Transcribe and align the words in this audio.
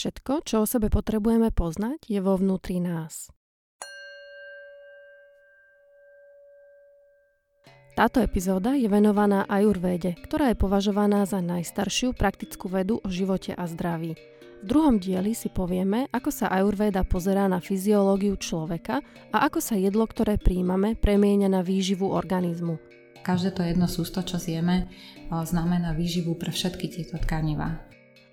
Všetko, 0.00 0.48
čo 0.48 0.64
o 0.64 0.66
sebe 0.66 0.88
potrebujeme 0.88 1.52
poznať, 1.52 2.08
je 2.08 2.24
vo 2.24 2.32
vnútri 2.32 2.80
nás. 2.80 3.28
Táto 7.92 8.24
epizóda 8.24 8.72
je 8.80 8.88
venovaná 8.88 9.44
ajurvéde, 9.44 10.16
ktorá 10.24 10.48
je 10.48 10.56
považovaná 10.56 11.28
za 11.28 11.44
najstaršiu 11.44 12.16
praktickú 12.16 12.72
vedu 12.72 13.04
o 13.04 13.08
živote 13.12 13.52
a 13.52 13.68
zdraví. 13.68 14.16
V 14.16 14.64
druhom 14.64 14.96
dieli 14.96 15.36
si 15.36 15.52
povieme, 15.52 16.08
ako 16.16 16.32
sa 16.32 16.48
ajurvéda 16.48 17.04
pozerá 17.04 17.44
na 17.44 17.60
fyziológiu 17.60 18.40
človeka 18.40 19.04
a 19.36 19.44
ako 19.52 19.60
sa 19.60 19.76
jedlo, 19.76 20.08
ktoré 20.08 20.40
príjmame, 20.40 20.96
premieňa 20.96 21.52
na 21.52 21.60
výživu 21.60 22.08
organizmu. 22.08 22.80
Každé 23.20 23.52
to 23.52 23.68
jedno 23.68 23.84
sústo, 23.84 24.24
čo 24.24 24.40
zjeme, 24.40 24.88
znamená 25.28 25.92
výživu 25.92 26.40
pre 26.40 26.56
všetky 26.56 26.88
tieto 26.88 27.20
tkanivá. 27.20 27.84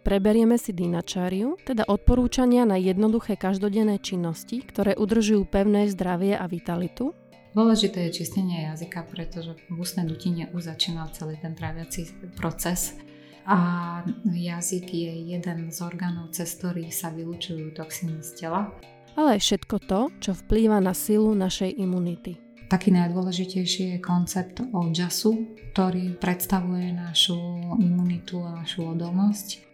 Preberieme 0.07 0.55
si 0.55 0.71
dinačáriu, 0.71 1.59
teda 1.67 1.83
odporúčania 1.83 2.63
na 2.63 2.79
jednoduché 2.79 3.35
každodenné 3.35 3.99
činnosti, 3.99 4.63
ktoré 4.63 4.95
udržujú 4.95 5.43
pevné 5.43 5.83
zdravie 5.91 6.31
a 6.31 6.47
vitalitu. 6.47 7.11
Dôležité 7.51 8.07
je 8.07 8.23
čistenie 8.23 8.71
jazyka, 8.71 9.03
pretože 9.03 9.59
v 9.67 9.75
ústnej 9.75 10.07
dutine 10.07 10.47
už 10.55 10.71
začína 10.71 11.11
celý 11.11 11.35
ten 11.43 11.59
tráviaci 11.59 12.07
proces. 12.39 12.95
A 13.43 13.99
jazyk 14.23 14.87
je 14.87 15.35
jeden 15.35 15.75
z 15.75 15.77
orgánov, 15.83 16.31
cez 16.31 16.55
ktorý 16.55 16.87
sa 16.87 17.11
vylúčujú 17.11 17.75
toxíny 17.75 18.23
z 18.23 18.47
tela. 18.47 18.71
Ale 19.19 19.35
aj 19.35 19.43
všetko 19.43 19.75
to, 19.91 20.07
čo 20.23 20.31
vplýva 20.31 20.79
na 20.79 20.95
silu 20.95 21.35
našej 21.35 21.75
imunity. 21.83 22.39
Taký 22.71 22.95
najdôležitejší 22.95 23.99
je 23.99 23.99
koncept 23.99 24.63
odžasu, 24.71 25.51
ktorý 25.75 26.15
predstavuje 26.15 26.95
našu 26.95 27.35
imunitu 27.75 28.39
a 28.39 28.63
našu 28.63 28.87
odolnosť. 28.87 29.66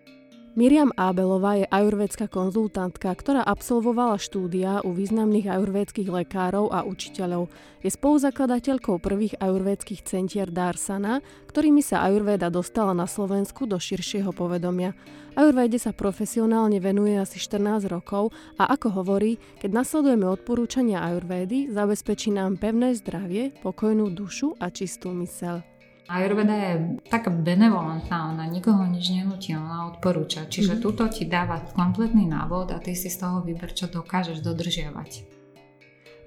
Miriam 0.53 0.93
Ábelová 0.93 1.57
je 1.57 1.65
ajurvédska 1.65 2.29
konzultantka, 2.29 3.09
ktorá 3.09 3.41
absolvovala 3.41 4.21
štúdia 4.21 4.85
u 4.85 4.93
významných 4.93 5.49
ajurvédskych 5.49 6.05
lekárov 6.05 6.69
a 6.69 6.85
učiteľov. 6.85 7.49
Je 7.81 7.89
spoluzakladateľkou 7.89 9.01
prvých 9.01 9.33
ajurvédskych 9.41 10.05
centier 10.05 10.53
Darsana, 10.53 11.25
ktorými 11.49 11.81
sa 11.81 12.05
ajurvéda 12.05 12.53
dostala 12.53 12.93
na 12.93 13.09
Slovensku 13.09 13.65
do 13.65 13.81
širšieho 13.81 14.29
povedomia. 14.29 14.93
Ajurvéde 15.33 15.81
sa 15.81 15.89
profesionálne 15.89 16.77
venuje 16.77 17.17
asi 17.17 17.41
14 17.41 17.89
rokov 17.89 18.29
a 18.61 18.69
ako 18.77 19.01
hovorí, 19.01 19.41
keď 19.57 19.81
nasledujeme 19.81 20.29
odporúčania 20.29 21.01
ajurvédy, 21.01 21.73
zabezpečí 21.73 22.29
nám 22.29 22.61
pevné 22.61 22.93
zdravie, 22.93 23.57
pokojnú 23.65 24.13
dušu 24.13 24.53
a 24.61 24.69
čistú 24.69 25.17
mysel. 25.17 25.65
Ayurveda 26.03 26.51
je 26.51 26.73
taká 27.07 27.31
benevolentná, 27.31 28.35
ona 28.35 28.43
nikoho 28.43 28.83
nič 28.83 29.07
nenutí, 29.15 29.55
ona 29.55 29.87
odporúča. 29.87 30.51
Čiže 30.51 30.75
mm-hmm. 30.75 30.83
túto 30.83 31.07
ti 31.07 31.23
dáva 31.23 31.63
kompletný 31.71 32.27
návod 32.27 32.75
a 32.75 32.77
ty 32.83 32.91
si 32.91 33.07
z 33.07 33.23
toho 33.23 33.39
vyber, 33.39 33.71
čo 33.71 33.87
dokážeš 33.87 34.43
dodržiavať. 34.43 35.23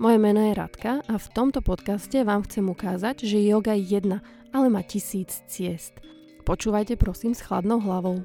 Moje 0.01 0.17
meno 0.21 0.41
je 0.45 0.53
Radka 0.57 1.05
a 1.05 1.15
v 1.21 1.29
tomto 1.33 1.61
podcaste 1.61 2.25
vám 2.25 2.49
chcem 2.49 2.65
ukázať, 2.65 3.29
že 3.29 3.41
yoga 3.41 3.77
je 3.77 4.01
jedna, 4.01 4.25
ale 4.53 4.73
má 4.73 4.81
tisíc 4.81 5.45
ciest. 5.45 5.93
Počúvajte 6.49 6.97
prosím 6.97 7.37
s 7.37 7.45
chladnou 7.45 7.81
hlavou. 7.81 8.25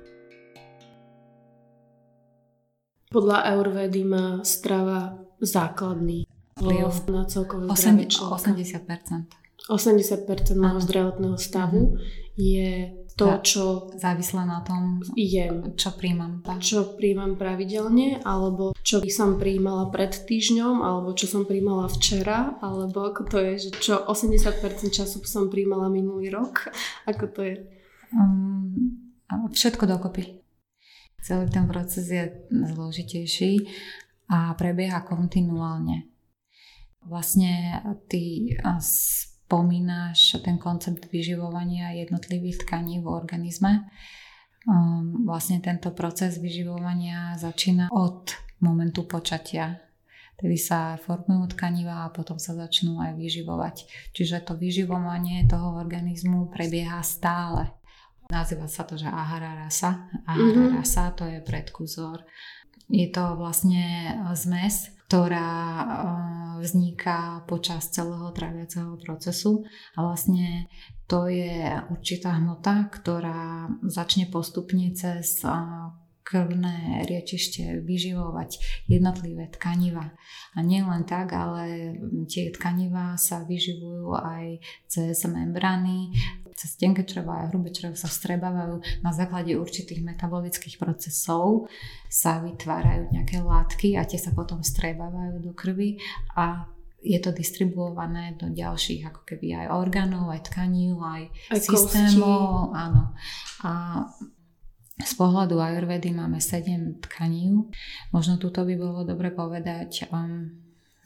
Podľa 3.11 3.37
Ayurvedy 3.43 4.07
má 4.07 4.39
strava 4.47 5.19
základný 5.43 6.23
vplyv 6.55 7.11
na 7.11 7.27
celkové 7.27 7.67
zdravie 7.75 8.07
80%. 8.07 9.40
80% 9.69 10.57
môjho 10.57 10.81
zdravotného 10.81 11.37
stavu 11.37 11.93
mm-hmm. 11.93 12.33
je 12.39 12.71
to, 13.21 13.27
čo... 13.43 13.63
Závislé 13.99 14.47
na 14.47 14.65
tom, 14.65 15.03
jem. 15.13 15.75
čo 15.77 15.93
príjmam. 15.93 16.41
Tak. 16.41 16.63
Čo 16.63 16.97
príjmam 16.97 17.37
pravidelne, 17.37 18.23
alebo 18.25 18.73
čo 18.81 19.03
by 19.03 19.11
som 19.11 19.37
príjmala 19.37 19.93
pred 19.93 20.09
týždňom, 20.09 20.81
alebo 20.81 21.13
čo 21.13 21.29
som 21.29 21.45
príjmala 21.45 21.85
včera, 21.91 22.57
alebo 22.63 23.05
ako 23.05 23.21
to 23.29 23.37
je, 23.37 23.53
že 23.67 23.71
čo 23.77 23.93
80% 24.09 24.89
času 24.89 25.21
som 25.27 25.51
príjmala 25.53 25.91
minulý 25.91 26.33
rok. 26.33 26.71
Ako 27.09 27.29
to 27.29 27.45
je? 27.45 27.55
Um, 28.15 28.97
všetko 29.51 29.85
dokopy. 29.85 30.41
Celý 31.21 31.45
ten 31.53 31.69
proces 31.69 32.09
je 32.09 32.33
zložitejší 32.49 33.69
a 34.33 34.57
prebieha 34.57 35.05
kontinuálne. 35.05 36.09
Vlastne 37.05 37.81
ty 38.09 38.57
spomínaš 39.51 40.39
ten 40.39 40.55
koncept 40.55 41.11
vyživovania 41.11 41.91
jednotlivých 41.91 42.63
tkaní 42.63 43.03
v 43.03 43.11
organizme. 43.11 43.91
Um, 44.63 45.27
vlastne 45.27 45.59
tento 45.59 45.91
proces 45.91 46.39
vyživovania 46.39 47.35
začína 47.35 47.91
od 47.91 48.31
momentu 48.63 49.03
počatia. 49.03 49.75
Tedy 50.39 50.55
sa 50.55 50.95
formujú 50.95 51.51
tkaniva 51.51 52.07
a 52.07 52.13
potom 52.15 52.39
sa 52.39 52.55
začnú 52.55 53.03
aj 53.03 53.19
vyživovať. 53.19 53.91
Čiže 54.15 54.47
to 54.47 54.55
vyživovanie 54.55 55.43
toho 55.51 55.75
organizmu 55.75 56.47
prebieha 56.47 57.03
stále. 57.03 57.75
Nazýva 58.31 58.71
sa 58.71 58.87
to, 58.87 58.95
že 58.95 59.11
ahara 59.11 59.67
rasa. 59.67 60.07
Ahara 60.23 60.47
mm-hmm. 60.47 60.79
rasa 60.79 61.11
to 61.11 61.27
je 61.27 61.43
predkúzor. 61.43 62.23
Je 62.87 63.11
to 63.11 63.35
vlastne 63.35 64.15
zmes 64.31 64.95
ktorá 65.11 65.51
eh, 65.51 65.87
vzniká 66.63 67.43
počas 67.43 67.91
celého 67.91 68.31
tráviaceho 68.31 68.95
procesu 69.03 69.67
a 69.99 70.07
vlastne 70.07 70.71
to 71.03 71.27
je 71.27 71.67
určitá 71.91 72.39
hmota, 72.39 72.87
ktorá 72.87 73.67
začne 73.83 74.31
postupne 74.31 74.87
cez 74.95 75.43
eh, 75.43 75.51
krvné 76.23 77.03
riečište 77.11 77.83
vyživovať 77.83 78.55
jednotlivé 78.87 79.51
tkaniva. 79.51 80.15
A 80.55 80.63
nie 80.63 80.79
len 80.79 81.03
tak, 81.03 81.35
ale 81.35 81.91
tie 82.31 82.55
tkaniva 82.55 83.19
sa 83.19 83.43
vyživujú 83.43 84.15
aj 84.15 84.63
cez 84.87 85.19
membrany, 85.27 86.15
cez 86.55 86.77
tenké 86.77 87.03
črevo 87.07 87.31
a 87.31 87.47
hrubé 87.47 87.71
črevo 87.71 87.95
sa 87.97 88.11
vstrebávajú 88.11 89.03
na 89.05 89.11
základe 89.11 89.55
určitých 89.55 90.03
metabolických 90.03 90.77
procesov, 90.77 91.71
sa 92.11 92.39
vytvárajú 92.43 93.11
nejaké 93.11 93.41
látky 93.41 93.95
a 93.97 94.05
tie 94.05 94.19
sa 94.19 94.35
potom 94.35 94.61
vstrebávajú 94.61 95.41
do 95.43 95.51
krvi 95.55 95.99
a 96.35 96.67
je 97.01 97.17
to 97.17 97.33
distribuované 97.33 98.37
do 98.37 98.53
ďalších 98.53 99.09
ako 99.09 99.21
keby 99.25 99.57
aj 99.57 99.67
orgánov, 99.73 100.29
aj 100.29 100.53
tkaní, 100.53 100.93
aj, 100.93 101.23
aj 101.49 101.59
systémov. 101.65 102.69
Áno. 102.77 103.17
A 103.65 104.05
z 105.01 105.13
pohľadu 105.17 105.57
ajurvedy 105.57 106.13
máme 106.13 106.37
7 106.37 107.01
tkaní. 107.01 107.49
Možno 108.13 108.37
tuto 108.37 108.61
by 108.61 108.77
bolo 108.77 109.01
dobre 109.01 109.33
povedať, 109.33 110.13
um, 110.13 110.53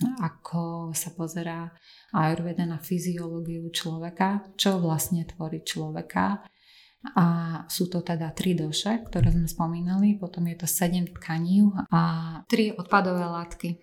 ako 0.02 0.92
sa 0.92 1.16
pozerá 1.16 1.72
Ayurveda 2.12 2.68
na 2.68 2.80
fyziológiu 2.80 3.72
človeka, 3.72 4.44
čo 4.60 4.80
vlastne 4.84 5.24
tvorí 5.24 5.64
človeka. 5.64 6.44
A 7.16 7.26
sú 7.70 7.86
to 7.86 8.02
teda 8.02 8.34
tri 8.34 8.58
doše, 8.58 9.06
ktoré 9.06 9.30
sme 9.30 9.46
spomínali, 9.46 10.18
potom 10.18 10.50
je 10.50 10.58
to 10.58 10.68
sedem 10.68 11.06
tkaní 11.06 11.70
a 11.94 12.02
tri 12.50 12.74
odpadové 12.74 13.22
látky. 13.22 13.78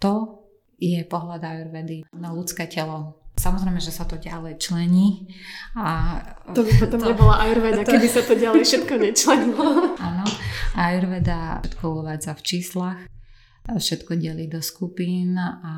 To 0.00 0.42
je 0.80 1.04
pohľad 1.04 1.44
Ayurvedy 1.44 2.08
na 2.16 2.32
ľudské 2.32 2.64
telo. 2.64 3.20
Samozrejme, 3.36 3.82
že 3.82 3.92
sa 3.92 4.08
to 4.08 4.16
ďalej 4.16 4.62
člení. 4.62 5.28
A 5.76 6.22
to 6.54 6.64
by 6.64 6.72
potom 6.78 7.02
to, 7.02 7.08
nebola 7.12 7.34
Ayurveda, 7.44 7.82
to, 7.84 7.92
keby 7.92 8.08
sa 8.08 8.22
to 8.24 8.34
ďalej 8.38 8.62
všetko 8.64 8.94
nečlenilo. 8.96 9.98
Áno, 10.00 10.24
Ayurveda 10.72 11.60
všetko 11.62 11.84
uvádza 12.00 12.32
v 12.32 12.42
číslach 12.42 12.98
všetko 13.64 14.20
delí 14.20 14.44
do 14.44 14.60
skupín 14.60 15.40
a 15.40 15.72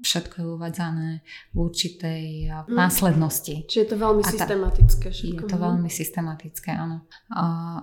všetko 0.00 0.34
je 0.40 0.46
uvádzané 0.56 1.10
v 1.52 1.56
určitej 1.60 2.24
mm. 2.48 2.72
následnosti. 2.72 3.68
Čiže 3.68 3.82
je 3.84 3.90
to 3.92 3.98
veľmi 4.00 4.22
tá, 4.24 4.30
systematické 4.32 5.06
všetko. 5.12 5.44
Je 5.44 5.50
to 5.52 5.58
mhm. 5.60 5.64
veľmi 5.68 5.90
systematické, 5.92 6.70
áno. 6.72 7.04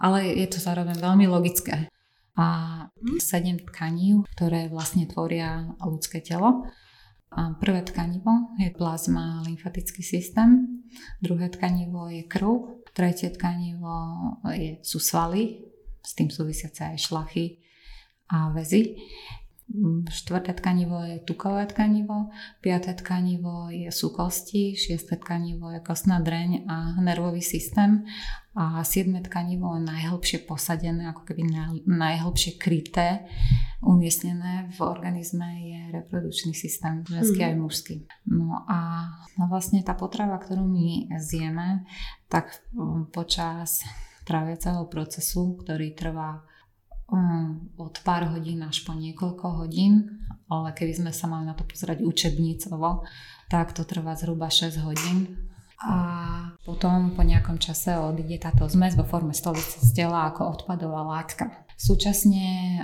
Ale 0.02 0.34
je 0.34 0.48
to 0.50 0.58
zároveň 0.58 0.98
veľmi 0.98 1.26
logické. 1.30 1.94
A 2.42 2.48
mm. 2.90 3.22
sedem 3.22 3.62
tkaní, 3.62 4.26
ktoré 4.34 4.66
vlastne 4.74 5.06
tvoria 5.06 5.78
ľudské 5.78 6.26
telo. 6.26 6.66
A 7.30 7.54
prvé 7.62 7.86
tkanivo 7.86 8.58
je 8.58 8.74
plazma 8.74 9.46
lymfatický 9.46 10.02
systém, 10.02 10.82
druhé 11.22 11.54
tkanivo 11.54 12.10
je 12.10 12.26
krv, 12.26 12.82
tretie 12.90 13.30
tkanivo 13.30 13.94
je, 14.50 14.82
sú 14.82 14.98
svaly, 14.98 15.62
s 16.02 16.18
tým 16.18 16.34
súvisiace 16.34 16.90
aj 16.90 16.98
šlachy, 16.98 17.62
a 18.30 18.54
väzy. 18.54 18.98
Štvrté 20.10 20.58
tkanivo 20.58 21.06
je 21.06 21.22
tukové 21.22 21.62
tkanivo, 21.70 22.34
piaté 22.58 22.98
tkanivo 22.98 23.70
je, 23.70 23.94
sú 23.94 24.10
kosti, 24.10 24.74
šiesté 24.74 25.22
tkanivo 25.22 25.70
je 25.70 25.78
kostná 25.86 26.18
dreň 26.18 26.66
a 26.66 26.98
nervový 26.98 27.46
systém 27.46 28.02
a 28.58 28.82
siedme 28.82 29.22
tkanivo 29.22 29.78
je 29.78 29.86
najhlbšie 29.86 30.50
posadené, 30.50 31.14
ako 31.14 31.22
keby 31.22 31.54
najhlbšie 31.86 32.58
kryté, 32.58 33.30
umiestnené 33.86 34.74
v 34.74 34.80
organizme 34.82 35.46
je 35.62 35.82
reprodukčný 36.02 36.58
systém, 36.58 37.06
ženský 37.06 37.46
mm-hmm. 37.46 37.54
aj 37.54 37.62
mužský. 37.62 37.96
No 38.26 38.66
a 38.66 39.06
no 39.38 39.54
vlastne 39.54 39.86
tá 39.86 39.94
potrava, 39.94 40.42
ktorú 40.42 40.66
my 40.66 41.14
zjeme, 41.22 41.86
tak 42.26 42.58
počas 43.14 43.86
tráviaceho 44.26 44.90
procesu, 44.90 45.62
ktorý 45.62 45.94
trvá 45.94 46.42
um, 47.10 47.70
od 47.78 47.96
pár 48.06 48.30
hodín 48.34 48.64
až 48.64 48.86
po 48.86 48.94
niekoľko 48.94 49.66
hodín, 49.66 50.22
ale 50.50 50.74
keby 50.74 50.94
sme 50.98 51.12
sa 51.14 51.30
mali 51.30 51.46
na 51.46 51.54
to 51.54 51.66
pozerať 51.66 52.02
učebnicovo, 52.02 53.06
tak 53.50 53.74
to 53.74 53.86
trvá 53.86 54.14
zhruba 54.18 54.50
6 54.50 54.82
hodín 54.86 55.50
a 55.80 55.96
potom 56.68 57.16
po 57.16 57.24
nejakom 57.24 57.56
čase 57.56 57.96
odíde 57.96 58.36
táto 58.44 58.68
zmes 58.68 59.00
vo 59.00 59.08
forme 59.08 59.32
stolice 59.32 59.80
z 59.80 59.90
tela 59.96 60.28
ako 60.28 60.60
odpadová 60.60 61.08
látka. 61.08 61.69
Súčasne 61.80 62.76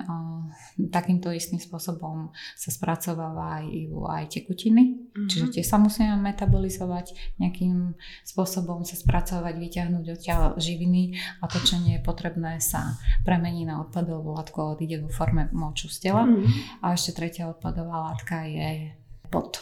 takýmto 0.88 1.28
istým 1.36 1.60
spôsobom 1.60 2.32
sa 2.56 2.72
spracovávajú 2.72 3.92
aj 4.08 4.40
tekutiny, 4.40 5.12
mm-hmm. 5.12 5.28
čiže 5.28 5.48
tie 5.52 5.64
sa 5.68 5.76
musia 5.76 6.16
metabolizovať, 6.16 7.36
nejakým 7.36 7.92
spôsobom 8.24 8.88
sa 8.88 8.96
spracovať, 8.96 9.52
vyťahnuť 9.60 10.06
odtiaľ 10.16 10.56
živiny 10.56 11.12
a 11.44 11.52
to, 11.52 11.60
čo 11.60 11.76
nie 11.84 12.00
je 12.00 12.08
potrebné, 12.08 12.64
sa 12.64 12.96
premení 13.28 13.68
na 13.68 13.84
odpadovú 13.84 14.32
látku 14.32 14.64
a 14.64 14.72
odíde 14.80 15.04
vo 15.04 15.12
forme 15.12 15.52
moču 15.52 15.92
z 15.92 16.08
tela. 16.08 16.24
Mm-hmm. 16.24 16.80
A 16.88 16.96
ešte 16.96 17.20
tretia 17.20 17.52
odpadová 17.52 18.16
látka 18.16 18.48
je 18.48 18.96
pot. 19.28 19.60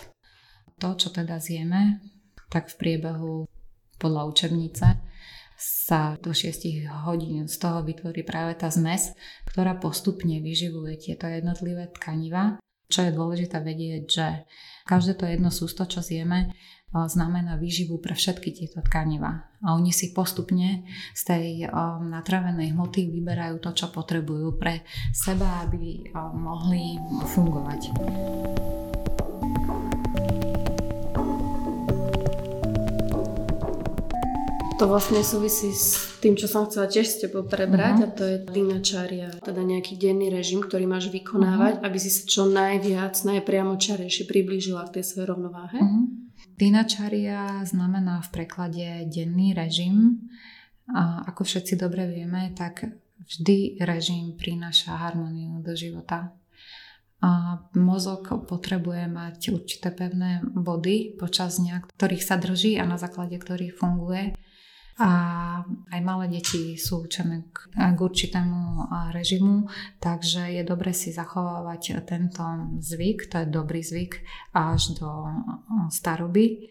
To, 0.78 0.94
čo 0.94 1.10
teda 1.10 1.42
zjeme, 1.42 2.06
tak 2.54 2.70
v 2.70 2.78
priebehu 2.78 3.50
podľa 3.98 4.30
učebnice 4.30 5.03
sa 5.64 6.20
do 6.20 6.36
6 6.36 6.84
hodín 7.08 7.48
z 7.48 7.56
toho 7.56 7.80
vytvorí 7.88 8.28
práve 8.28 8.60
tá 8.60 8.68
zmes, 8.68 9.16
ktorá 9.48 9.80
postupne 9.80 10.44
vyživuje 10.44 11.00
tieto 11.00 11.24
jednotlivé 11.32 11.88
tkaniva. 11.96 12.60
Čo 12.92 13.08
je 13.08 13.16
dôležité 13.16 13.64
vedieť, 13.64 14.04
že 14.06 14.28
každé 14.84 15.16
to 15.16 15.24
jedno 15.24 15.48
sústo, 15.48 15.88
čo 15.88 16.04
zjeme, 16.04 16.52
znamená 16.94 17.58
výživu 17.58 17.98
pre 17.98 18.14
všetky 18.14 18.54
tieto 18.54 18.84
tkaniva. 18.86 19.50
A 19.66 19.74
oni 19.74 19.90
si 19.90 20.14
postupne 20.14 20.86
z 21.18 21.22
tej 21.26 21.48
um, 21.66 22.12
natravenej 22.14 22.76
hmoty 22.76 23.10
vyberajú 23.10 23.58
to, 23.64 23.74
čo 23.74 23.90
potrebujú 23.90 24.60
pre 24.62 24.86
seba, 25.10 25.66
aby 25.66 26.14
um, 26.14 26.46
mohli 26.46 27.02
fungovať. 27.34 27.82
To 34.84 34.92
vlastne 34.92 35.24
súvisí 35.24 35.72
s 35.72 36.20
tým, 36.20 36.36
čo 36.36 36.44
som 36.44 36.68
chcela 36.68 36.92
tiež 36.92 37.08
s 37.08 37.24
tebou 37.24 37.48
prebrať 37.48 38.04
uh-huh. 38.04 38.08
a 38.12 38.16
to 38.20 38.24
je 38.28 38.38
dinačaria, 38.52 39.32
teda 39.40 39.64
nejaký 39.64 39.96
denný 39.96 40.28
režim, 40.28 40.60
ktorý 40.60 40.84
máš 40.84 41.08
vykonávať, 41.08 41.80
uh-huh. 41.80 41.88
aby 41.88 41.98
si 42.04 42.12
sa 42.12 42.28
čo 42.28 42.44
najviac, 42.52 43.16
najpriamočarejšie 43.16 44.28
priblížila 44.28 44.84
k 44.92 45.00
tej 45.00 45.04
svojej 45.08 45.32
rovnováhe. 45.32 45.80
Uh-huh. 45.80 46.12
Dinačaria 46.60 47.64
znamená 47.64 48.28
v 48.28 48.30
preklade 48.36 49.08
denný 49.08 49.56
režim. 49.56 50.28
A 50.92 51.32
ako 51.32 51.48
všetci 51.48 51.80
dobre 51.80 52.04
vieme, 52.04 52.52
tak 52.52 52.84
vždy 53.24 53.80
režim 53.88 54.36
prináša 54.36 55.00
harmóniu 55.00 55.64
do 55.64 55.80
života. 55.80 56.36
A 57.24 57.56
mozog 57.80 58.28
potrebuje 58.52 59.08
mať 59.08 59.56
určité 59.56 59.96
pevné 59.96 60.44
body 60.44 61.16
počas 61.16 61.56
dňa, 61.64 61.88
ktorých 61.88 62.28
sa 62.28 62.36
drží 62.36 62.76
a 62.76 62.84
na 62.84 63.00
základe 63.00 63.40
ktorých 63.40 63.80
funguje. 63.80 64.36
A 65.02 65.10
aj 65.66 66.02
malé 66.06 66.30
deti 66.30 66.78
sú 66.78 67.10
učené 67.10 67.50
k, 67.50 67.74
k 67.74 67.98
určitému 67.98 68.94
režimu, 69.10 69.66
takže 69.98 70.54
je 70.54 70.62
dobre 70.62 70.94
si 70.94 71.10
zachovávať 71.10 72.06
tento 72.06 72.46
zvyk, 72.78 73.26
to 73.26 73.42
je 73.42 73.48
dobrý 73.50 73.82
zvyk 73.82 74.22
až 74.54 74.94
do 75.02 75.10
staroby. 75.90 76.70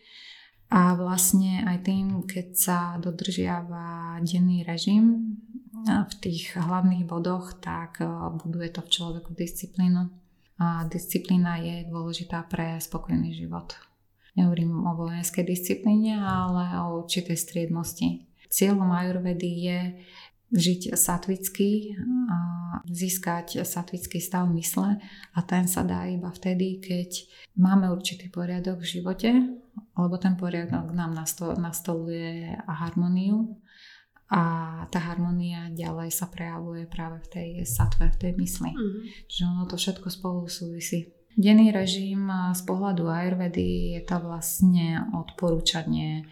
A 0.72 0.96
vlastne 0.96 1.66
aj 1.68 1.84
tým, 1.84 2.24
keď 2.24 2.46
sa 2.56 2.78
dodržiava 2.96 4.16
denný 4.24 4.64
režim 4.64 5.36
v 5.84 6.14
tých 6.22 6.56
hlavných 6.56 7.04
bodoch, 7.04 7.58
tak 7.60 8.00
buduje 8.40 8.72
to 8.72 8.80
v 8.80 8.92
človeku 8.92 9.36
disciplínu. 9.36 10.08
A 10.62 10.86
disciplína 10.86 11.58
je 11.58 11.90
dôležitá 11.90 12.46
pre 12.46 12.78
spokojný 12.78 13.34
život. 13.34 13.74
Nehovorím 14.32 14.72
o 14.88 14.96
vojenskej 14.96 15.44
disciplíne, 15.44 16.16
ale 16.16 16.72
o 16.80 17.04
určitej 17.04 17.36
striednosti. 17.36 18.24
Cieľom 18.48 18.88
ajurvedy 18.88 19.50
je 19.68 19.80
žiť 20.52 20.92
satvicky 20.92 21.96
a 22.28 22.38
získať 22.84 23.64
satvický 23.64 24.20
stav 24.20 24.44
mysle 24.52 25.00
a 25.32 25.38
ten 25.40 25.64
sa 25.64 25.80
dá 25.80 26.04
iba 26.04 26.28
vtedy, 26.28 26.76
keď 26.76 27.08
máme 27.56 27.88
určitý 27.88 28.28
poriadok 28.28 28.84
v 28.84 28.90
živote, 29.00 29.30
lebo 29.96 30.14
ten 30.20 30.36
poriadok 30.36 30.92
nám 30.92 31.16
nastoluje 31.56 32.52
harmóniu 32.68 33.56
a 34.28 34.42
tá 34.92 35.00
harmonia 35.12 35.72
ďalej 35.72 36.12
sa 36.12 36.28
prejavuje 36.28 36.84
práve 36.84 37.20
v 37.24 37.28
tej 37.32 37.48
satve, 37.64 38.12
v 38.12 38.20
tej 38.20 38.32
mysli. 38.36 38.72
Mm-hmm. 38.72 39.28
Čiže 39.28 39.44
ono 39.44 39.64
to 39.68 39.76
všetko 39.80 40.08
spolu 40.08 40.48
súvisí. 40.48 41.12
Denný 41.32 41.72
režim 41.72 42.28
z 42.52 42.60
pohľadu 42.68 43.08
Ayurvedy 43.08 43.96
je 43.96 44.02
to 44.04 44.20
vlastne 44.20 45.08
odporúčanie 45.16 46.28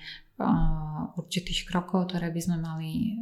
určitých 1.16 1.68
krokov, 1.68 2.12
ktoré 2.12 2.28
by 2.28 2.40
sme 2.40 2.56
mali 2.60 3.16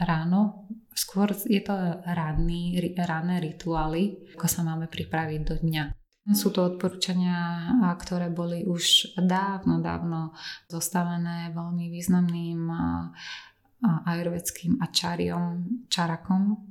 ráno. 0.00 0.68
Skôr 0.92 1.32
je 1.32 1.64
to 1.64 1.74
ranný, 2.04 2.76
ranné 2.96 3.40
rituály, 3.40 4.30
ako 4.36 4.46
sa 4.46 4.60
máme 4.62 4.86
pripraviť 4.86 5.40
do 5.44 5.56
dňa. 5.58 5.84
Sú 6.36 6.52
to 6.52 6.76
odporúčania, 6.76 7.72
ktoré 7.96 8.28
boli 8.28 8.68
už 8.68 9.16
dávno, 9.16 9.80
dávno 9.80 10.36
zostavené 10.68 11.48
veľmi 11.56 11.88
významným 11.88 12.68
ajurvedským 14.04 14.76
ačáriom, 14.76 15.86
čarakom 15.88 16.68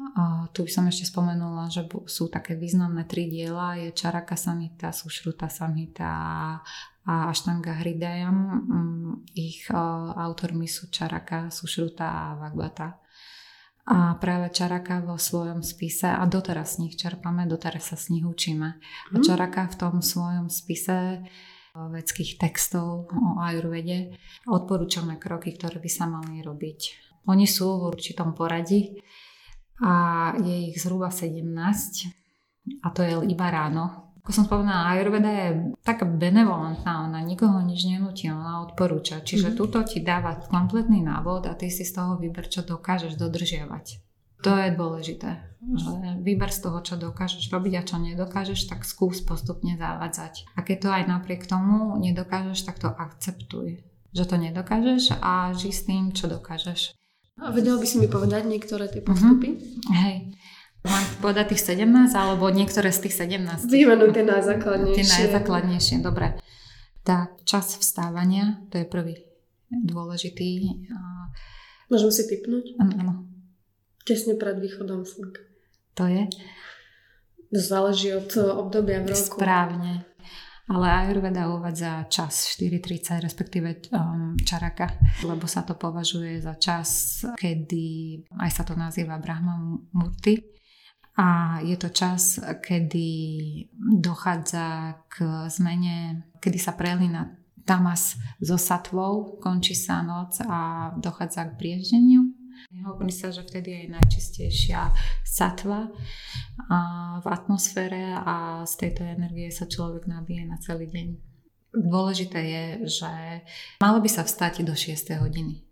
a 0.00 0.48
tu 0.56 0.64
by 0.64 0.70
som 0.72 0.88
ešte 0.88 1.04
spomenula, 1.12 1.68
že 1.68 1.84
sú 2.08 2.32
také 2.32 2.56
významné 2.56 3.04
tri 3.04 3.28
diela. 3.28 3.76
Je 3.76 3.92
Čaraka 3.92 4.32
Samhita, 4.32 4.96
Sušruta 4.96 5.52
Samhita 5.52 6.08
a 7.04 7.14
Ashtanga 7.28 7.76
Hridayam. 7.76 8.38
Mm, 8.64 9.12
ich 9.36 9.68
autormi 10.16 10.64
sú 10.64 10.88
Čaraka, 10.88 11.52
Sušruta 11.52 12.08
a 12.08 12.24
Vagbata. 12.40 12.96
A 13.90 14.16
práve 14.16 14.48
Čaraka 14.48 15.04
vo 15.04 15.20
svojom 15.20 15.60
spise, 15.60 16.08
a 16.08 16.24
doteraz 16.24 16.80
z 16.80 16.88
nich 16.88 16.94
čerpame, 16.96 17.44
doteraz 17.44 17.92
sa 17.92 17.96
z 18.00 18.16
nich 18.16 18.24
učíme. 18.24 18.68
A 19.12 19.16
mhm. 19.20 19.24
Čaraka 19.24 19.68
v 19.68 19.76
tom 19.76 19.94
svojom 20.00 20.48
spise 20.48 21.28
vedských 21.76 22.40
textov 22.40 23.06
o 23.14 23.38
ajurvede 23.38 24.16
odporúčame 24.50 25.20
kroky, 25.22 25.54
ktoré 25.54 25.78
by 25.78 25.90
sa 25.92 26.10
mali 26.10 26.42
robiť. 26.42 26.80
Oni 27.30 27.46
sú 27.46 27.78
v 27.78 27.94
určitom 27.94 28.34
poradí 28.34 28.98
a 29.80 29.92
je 30.36 30.70
ich 30.70 30.76
zhruba 30.80 31.08
17 31.08 31.44
a 32.84 32.86
to 32.92 33.00
je 33.02 33.12
iba 33.28 33.48
ráno. 33.48 34.12
Ako 34.20 34.36
som 34.36 34.44
spomenula, 34.44 34.92
Ayurveda 34.92 35.32
je 35.32 35.48
taká 35.80 36.04
benevolentná, 36.04 37.08
ona 37.08 37.24
nikoho 37.24 37.64
nič 37.64 37.88
nenutí, 37.88 38.28
ona 38.28 38.60
odporúča. 38.68 39.24
Čiže 39.24 39.50
mm-hmm. 39.50 39.60
túto 39.60 39.80
ti 39.80 40.04
dáva 40.04 40.36
kompletný 40.44 41.00
návod 41.00 41.48
a 41.48 41.56
ty 41.56 41.72
si 41.72 41.88
z 41.88 41.96
toho 41.96 42.20
vyber, 42.20 42.44
čo 42.44 42.60
dokážeš 42.60 43.16
dodržiavať. 43.16 44.04
To 44.44 44.52
je 44.56 44.68
dôležité. 44.76 45.30
Že 45.60 46.24
vyber 46.24 46.52
z 46.52 46.60
toho, 46.64 46.78
čo 46.84 47.00
dokážeš 47.00 47.48
robiť 47.52 47.72
a 47.80 47.82
čo 47.84 47.96
nedokážeš, 48.00 48.68
tak 48.68 48.88
skús 48.88 49.24
postupne 49.24 49.76
zavádzať. 49.76 50.52
A 50.56 50.64
keď 50.64 50.76
to 50.80 50.88
aj 50.92 51.04
napriek 51.08 51.44
tomu 51.48 51.96
nedokážeš, 52.00 52.64
tak 52.64 52.80
to 52.80 52.88
akceptuj. 52.88 53.84
Že 54.12 54.24
to 54.28 54.36
nedokážeš 54.36 55.16
a 55.20 55.52
ži 55.56 55.72
s 55.72 55.84
tým, 55.88 56.12
čo 56.12 56.28
dokážeš. 56.28 56.99
A 57.40 57.48
vedela 57.50 57.80
by 57.80 57.86
si 57.88 57.96
mi 57.96 58.06
povedať 58.06 58.44
niektoré 58.44 58.92
tie 58.92 59.00
postupy? 59.00 59.56
Uh-huh. 59.56 59.96
Hej. 59.96 60.36
Mám 60.84 61.04
povedať 61.20 61.56
tých 61.56 61.76
17 61.76 62.12
alebo 62.16 62.48
niektoré 62.48 62.88
z 62.92 63.08
tých 63.08 63.16
17? 63.24 63.68
Vymenú 63.68 64.12
tie 64.12 64.24
najzákladnejšie. 64.24 64.96
Tie 64.96 65.08
najzákladnejšie, 65.08 65.96
dobre. 66.00 66.40
Tak 67.04 67.44
čas 67.44 67.76
vstávania, 67.80 68.64
to 68.72 68.80
je 68.80 68.86
prvý 68.88 69.16
dôležitý. 69.72 70.84
Môžem 71.92 72.12
si 72.12 72.22
typnúť? 72.28 72.76
Áno, 72.80 72.92
áno. 72.96 73.14
Tesne 74.04 74.36
pred 74.40 74.56
východom 74.56 75.04
slnka. 75.04 75.40
To 76.00 76.08
je? 76.08 76.28
Záleží 77.52 78.14
od 78.16 78.30
obdobia 78.36 79.04
v 79.04 79.12
roku. 79.12 79.36
Správne 79.36 80.09
ale 80.70 80.86
Ayurveda 80.86 81.50
uvádza 81.50 82.06
čas 82.06 82.46
4.30, 82.54 83.20
respektíve 83.20 83.90
um, 83.90 84.38
čaraka, 84.38 84.86
lebo 85.26 85.50
sa 85.50 85.66
to 85.66 85.74
považuje 85.74 86.38
za 86.38 86.54
čas, 86.54 87.20
kedy 87.34 88.22
aj 88.38 88.50
sa 88.54 88.62
to 88.62 88.78
nazýva 88.78 89.18
Brahma 89.18 89.58
Murti. 89.90 90.38
A 91.18 91.58
je 91.66 91.74
to 91.74 91.90
čas, 91.90 92.38
kedy 92.62 93.08
dochádza 93.98 94.94
k 95.10 95.50
zmene, 95.50 96.30
kedy 96.38 96.58
sa 96.62 96.78
prelína 96.78 97.34
tamas 97.66 98.14
so 98.38 98.54
satvou, 98.54 99.42
končí 99.42 99.74
sa 99.74 100.06
noc 100.06 100.38
a 100.46 100.90
dochádza 100.96 101.50
k 101.50 101.58
prieždeniu 101.58 102.29
Hovorí 102.70 103.10
sa, 103.10 103.34
že 103.34 103.42
vtedy 103.42 103.74
je 103.74 103.90
najčistejšia 103.90 104.94
satva 105.26 105.90
v 107.18 107.26
atmosfére 107.26 108.14
a 108.14 108.62
z 108.62 108.86
tejto 108.86 109.02
energie 109.02 109.50
sa 109.50 109.66
človek 109.66 110.06
nabije 110.06 110.46
na 110.46 110.54
celý 110.62 110.86
deň. 110.86 111.08
Dôležité 111.74 112.38
je, 112.38 112.64
že 113.02 113.12
malo 113.82 113.98
by 113.98 114.06
sa 114.06 114.22
vstať 114.22 114.62
do 114.62 114.78
6. 114.78 115.18
hodiny 115.18 115.66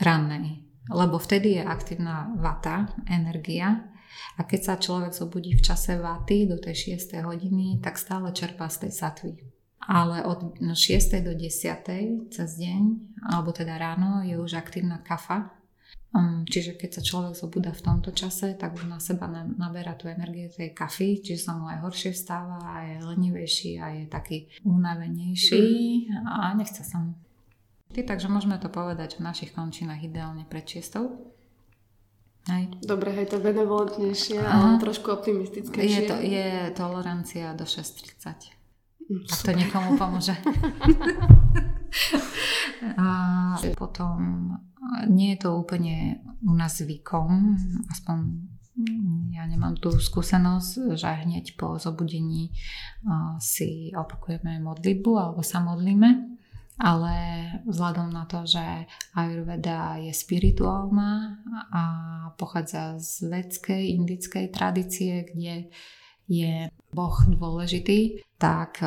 rannej. 0.00 0.64
lebo 0.90 1.18
vtedy 1.18 1.58
je 1.58 1.62
aktívna 1.66 2.30
vata, 2.38 2.94
energia 3.10 3.90
a 4.38 4.46
keď 4.46 4.60
sa 4.62 4.74
človek 4.78 5.12
zobudí 5.12 5.58
v 5.58 5.64
čase 5.64 5.98
vaty 5.98 6.46
do 6.46 6.62
tej 6.62 6.96
6. 6.98 7.26
hodiny, 7.26 7.82
tak 7.82 7.98
stále 7.98 8.30
čerpá 8.30 8.70
z 8.70 8.86
tej 8.86 8.92
satvy. 8.94 9.32
Ale 9.86 10.22
od 10.26 10.58
6. 10.62 11.26
do 11.26 11.32
10. 11.34 12.30
cez 12.30 12.50
deň, 12.58 12.82
alebo 13.30 13.50
teda 13.50 13.78
ráno, 13.78 14.22
je 14.22 14.38
už 14.38 14.58
aktívna 14.58 15.02
kafa. 15.02 15.55
Um, 16.16 16.48
čiže 16.48 16.80
keď 16.80 16.90
sa 16.96 17.02
človek 17.04 17.36
zobúda 17.36 17.76
v 17.76 17.84
tomto 17.84 18.08
čase, 18.16 18.56
tak 18.56 18.72
už 18.72 18.88
na 18.88 18.96
seba 18.96 19.28
naberá 19.28 19.92
tú 19.92 20.08
energiu 20.08 20.48
tej 20.48 20.72
kafy, 20.72 21.20
čiže 21.20 21.44
sa 21.44 21.52
mu 21.52 21.68
aj 21.68 21.84
horšie 21.84 22.16
vstáva 22.16 22.56
a 22.64 22.74
je 22.88 22.96
lenivejší 23.04 23.76
a 23.76 23.86
je 23.92 24.04
taký 24.08 24.48
unavenejší 24.64 25.64
a 26.24 26.56
nechce 26.56 26.80
sa 26.80 27.04
mu. 27.04 27.12
Takže 27.92 28.32
môžeme 28.32 28.56
to 28.56 28.72
povedať 28.72 29.20
v 29.20 29.28
našich 29.28 29.52
končinách 29.52 30.00
ideálne 30.04 30.48
pred 30.48 30.64
čiestou. 30.64 31.32
Hej. 32.46 32.78
Dobre, 32.78 33.10
hej, 33.10 33.26
to 33.26 33.42
benevolentnejšie, 33.42 34.38
ale 34.38 34.78
trošku 34.78 35.10
optimistickejšie. 35.10 36.06
Je, 36.06 36.08
to, 36.08 36.16
je 36.22 36.48
tolerancia 36.78 37.50
do 37.58 37.66
6.30. 37.66 38.54
Mm, 39.10 39.26
Ak 39.26 39.40
to 39.42 39.50
niekomu 39.50 39.90
pomôže. 39.98 40.34
a 43.02 43.06
potom 43.74 44.50
nie 45.08 45.34
je 45.34 45.48
to 45.48 45.58
úplne 45.58 46.22
u 46.44 46.52
nás 46.54 46.78
zvykom, 46.78 47.56
aspoň 47.90 48.18
ja 49.32 49.48
nemám 49.48 49.80
tú 49.80 49.88
skúsenosť, 49.88 51.00
že 51.00 51.08
hneď 51.24 51.56
po 51.56 51.80
zobudení 51.80 52.52
si 53.40 53.88
opakujeme 53.96 54.60
modlitbu 54.60 55.12
alebo 55.16 55.40
sa 55.40 55.64
modlíme 55.64 56.36
ale 56.76 57.14
vzhľadom 57.64 58.12
na 58.12 58.28
to, 58.28 58.44
že 58.44 58.84
Ayurveda 59.16 59.96
je 59.96 60.12
spirituálna 60.12 61.40
a 61.72 61.82
pochádza 62.36 63.00
z 63.00 63.32
vedskej, 63.32 63.96
indickej 63.96 64.52
tradície, 64.52 65.24
kde 65.24 65.72
je 66.28 66.68
Boh 66.92 67.16
dôležitý, 67.32 68.20
tak 68.36 68.84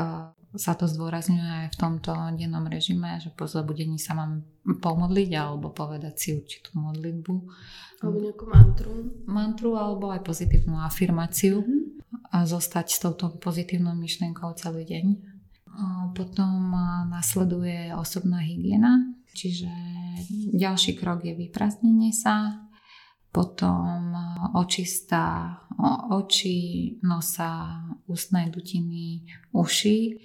sa 0.58 0.74
to 0.74 0.90
zdôrazňuje 0.90 1.46
aj 1.66 1.68
v 1.74 1.78
tomto 1.78 2.12
dennom 2.34 2.66
režime, 2.66 3.22
že 3.22 3.30
po 3.30 3.46
zobudení 3.46 4.02
sa 4.02 4.18
mám 4.18 4.42
pomodliť 4.66 5.30
alebo 5.38 5.70
povedať 5.70 6.14
si 6.18 6.30
určitú 6.34 6.74
modlitbu. 6.78 7.34
Alebo 8.02 8.18
nejakú 8.18 8.46
mantru. 8.50 8.92
Mantru 9.30 9.72
alebo 9.78 10.10
aj 10.10 10.26
pozitívnu 10.26 10.82
afirmáciu 10.82 11.62
mm-hmm. 11.62 12.34
a 12.34 12.48
zostať 12.50 12.86
s 12.90 12.98
touto 12.98 13.30
pozitívnou 13.38 13.94
myšlienkou 13.94 14.56
celý 14.58 14.86
deň 14.90 15.06
potom 16.14 16.74
nasleduje 17.10 17.94
osobná 17.96 18.44
hygiena, 18.44 19.00
čiže 19.32 19.70
ďalší 20.54 20.98
krok 21.00 21.24
je 21.24 21.34
vyprázdnenie 21.36 22.12
sa, 22.12 22.68
potom 23.30 24.14
očista 24.58 25.56
oči, 26.10 26.98
nosa, 27.04 27.86
ústnej 28.10 28.52
dutiny, 28.52 29.24
uši. 29.54 30.20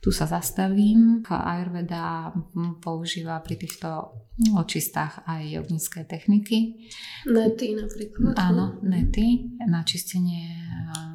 Tu 0.00 0.14
sa 0.14 0.22
zastavím. 0.30 1.26
Ayurveda 1.26 2.30
používa 2.78 3.42
pri 3.42 3.58
týchto 3.58 4.14
očistách 4.54 5.26
aj 5.26 5.42
joginské 5.50 6.06
techniky. 6.06 6.86
Nety 7.26 7.74
napríklad. 7.74 8.38
Áno, 8.38 8.78
nety 8.86 9.58
na 9.66 9.82
čistenie 9.82 10.62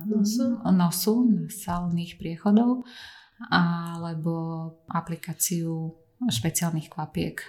nosu, 0.03 0.59
nosu 0.67 1.13
salných 1.47 2.19
priechodov 2.19 2.83
alebo 3.47 4.67
aplikáciu 4.91 5.95
špeciálnych 6.27 6.91
kvapiek. 6.91 7.41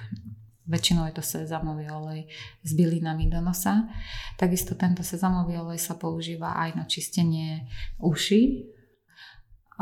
Väčšinou 0.63 1.11
je 1.11 1.19
to 1.19 1.25
sezamový 1.27 1.91
olej 1.91 2.31
s 2.63 2.71
bylinami 2.79 3.27
do 3.27 3.43
nosa. 3.43 3.91
Takisto 4.39 4.79
tento 4.79 5.03
sezamový 5.03 5.59
olej 5.59 5.83
sa 5.83 5.99
používa 5.99 6.55
aj 6.55 6.71
na 6.79 6.85
čistenie 6.87 7.67
uši 7.99 8.71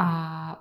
a 0.01 0.09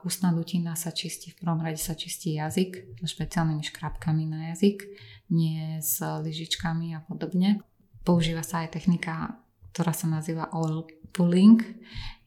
ústna 0.04 0.36
dutina 0.36 0.76
sa 0.76 0.92
čistí, 0.92 1.32
v 1.32 1.40
prvom 1.40 1.64
rade 1.64 1.80
sa 1.80 1.96
čistí 1.96 2.36
jazyk 2.36 3.00
špeciálnymi 3.00 3.64
škrabkami 3.64 4.28
na 4.28 4.52
jazyk, 4.52 4.84
nie 5.32 5.80
s 5.80 6.04
lyžičkami 6.04 6.98
a 6.98 7.00
podobne. 7.06 7.64
Používa 8.04 8.44
sa 8.44 8.68
aj 8.68 8.76
technika, 8.76 9.40
ktorá 9.72 9.96
sa 9.96 10.12
nazýva 10.12 10.52
oil 10.52 10.84
pulling. 11.16 11.64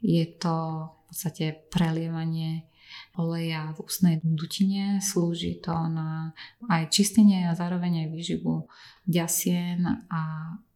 Je 0.01 0.25
to 0.41 0.89
v 0.89 1.01
podstate 1.13 1.45
prelievanie 1.69 2.72
oleja 3.17 3.73
v 3.77 3.79
ústnej 3.85 4.17
dutine. 4.23 4.99
Slúži 5.03 5.61
to 5.61 5.73
na 5.73 6.33
aj 6.69 6.89
čistenie 6.93 7.49
a 7.49 7.57
zároveň 7.57 8.07
aj 8.07 8.09
výživu 8.13 8.67
ďasien 9.05 9.83
a 10.09 10.21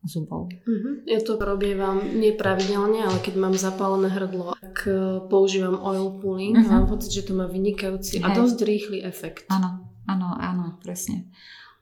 zubov. 0.07 0.51
Uh-huh. 0.67 1.03
Ja 1.07 1.19
to 1.19 1.35
robievam 1.39 1.99
nepravidelne, 1.99 3.03
ale 3.03 3.19
keď 3.23 3.35
mám 3.39 3.55
zapálené 3.59 4.11
hrdlo, 4.11 4.55
tak 4.59 4.87
e, 4.87 5.23
používam 5.27 5.83
oil 5.83 6.19
pulling. 6.23 6.55
Uh-huh. 6.55 6.71
Mám 6.71 6.87
pocit, 6.87 7.11
že 7.11 7.27
to 7.27 7.35
má 7.35 7.51
vynikajúci 7.51 8.23
a 8.23 8.31
dosť 8.31 8.59
rýchly 8.63 8.99
efekt. 9.03 9.51
Áno, 9.51 9.91
áno, 10.07 10.35
áno, 10.39 10.79
presne. 10.79 11.27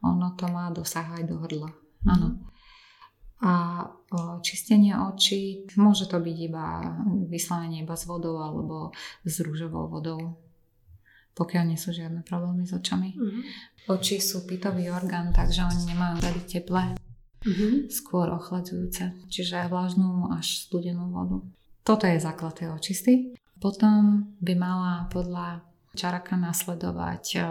Ono 0.00 0.32
to 0.36 0.48
má 0.48 0.72
dosah 0.72 1.20
aj 1.20 1.24
do 1.28 1.36
hrdla. 1.40 1.70
Áno. 2.08 2.28
Uh-huh. 2.32 2.53
A 3.42 3.82
čistenie 4.46 4.94
očí 4.94 5.66
môže 5.74 6.06
to 6.06 6.22
byť 6.22 6.36
iba 6.38 6.94
vyslovenie 7.26 7.82
iba 7.82 7.98
s 7.98 8.06
vodou 8.06 8.38
alebo 8.38 8.94
s 9.26 9.42
rúžovou 9.42 9.90
vodou 9.90 10.38
pokiaľ 11.34 11.64
nie 11.66 11.78
sú 11.78 11.90
žiadne 11.90 12.22
problémy 12.22 12.62
s 12.64 12.72
očami. 12.72 13.18
Mm-hmm. 13.18 13.42
Oči 13.90 14.22
sú 14.22 14.46
pitový 14.46 14.88
orgán, 14.88 15.34
takže 15.34 15.66
oni 15.66 15.92
nemajú 15.92 16.16
rady 16.22 16.42
teplé, 16.46 16.94
mm-hmm. 17.42 17.90
skôr 17.90 18.30
ochladzujúce, 18.30 19.12
čiže 19.28 19.66
vlážnú 19.68 20.30
až 20.30 20.64
studenú 20.64 21.10
vodu. 21.10 21.42
Toto 21.84 22.08
je 22.08 22.16
základ 22.22 22.56
tej 22.56 22.72
očisty. 22.72 23.12
Potom 23.60 24.32
by 24.40 24.54
mala 24.56 25.10
podľa 25.12 25.60
čaraka 25.92 26.38
nasledovať 26.38 27.44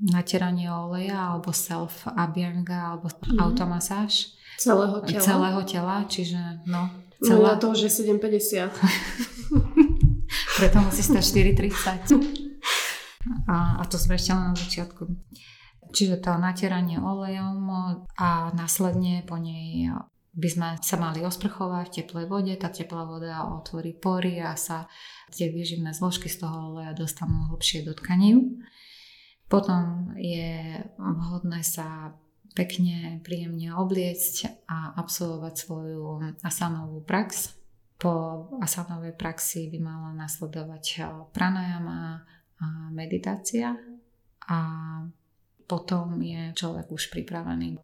natieranie 0.00 0.72
oleja 0.72 1.36
alebo 1.36 1.52
self 1.52 2.08
abhyanga 2.08 2.96
alebo 2.96 3.12
mm-hmm. 3.12 3.38
automasáž. 3.40 4.32
Celého 4.56 5.00
tela. 5.04 5.20
Celého 5.20 5.62
tela, 5.64 5.96
čiže 6.08 6.40
no. 6.68 6.88
Celá... 7.20 7.56
No 7.56 7.60
to 7.60 7.76
už 7.76 7.80
je 7.88 7.90
7,50. 8.16 8.72
Preto 10.56 10.76
musí 10.80 11.02
stať 11.04 11.24
4,30. 11.52 12.48
A, 13.48 13.80
a 13.80 13.82
to 13.84 14.00
sme 14.00 14.16
ešte 14.16 14.32
len 14.32 14.52
na 14.52 14.56
začiatku. 14.56 15.04
Čiže 15.90 16.22
to 16.22 16.38
natieranie 16.40 16.96
olejom 16.96 17.60
a 18.16 18.54
následne 18.54 19.26
po 19.26 19.36
nej 19.36 19.90
by 20.30 20.48
sme 20.48 20.68
sa 20.78 20.96
mali 20.96 21.26
osprchovať 21.26 21.90
v 21.90 21.94
teplej 22.00 22.26
vode. 22.30 22.54
Tá 22.54 22.70
teplá 22.70 23.02
voda 23.02 23.42
otvorí 23.50 23.98
pory 23.98 24.38
a 24.38 24.54
sa 24.54 24.86
tie 25.34 25.50
výživné 25.50 25.90
zložky 25.90 26.30
z 26.30 26.46
toho 26.46 26.72
oleja 26.74 26.94
dostanú 26.94 27.50
hlbšie 27.50 27.82
do 27.82 27.92
tkaní. 27.98 28.62
Potom 29.50 30.14
je 30.14 30.78
vhodné 30.94 31.66
sa 31.66 32.14
pekne, 32.54 33.18
príjemne 33.26 33.74
obliecť 33.74 34.64
a 34.70 34.94
absolvovať 34.94 35.54
svoju 35.58 36.22
asanovú 36.46 37.02
prax. 37.02 37.58
Po 37.98 38.46
asanovej 38.62 39.18
praxi 39.18 39.66
by 39.68 39.78
mala 39.82 40.14
nasledovať 40.14 41.04
pranajama, 41.34 42.22
a 42.60 42.92
meditácia 42.92 43.72
a 44.44 44.58
potom 45.64 46.20
je 46.20 46.52
človek 46.52 46.92
už 46.92 47.08
pripravený. 47.08 47.80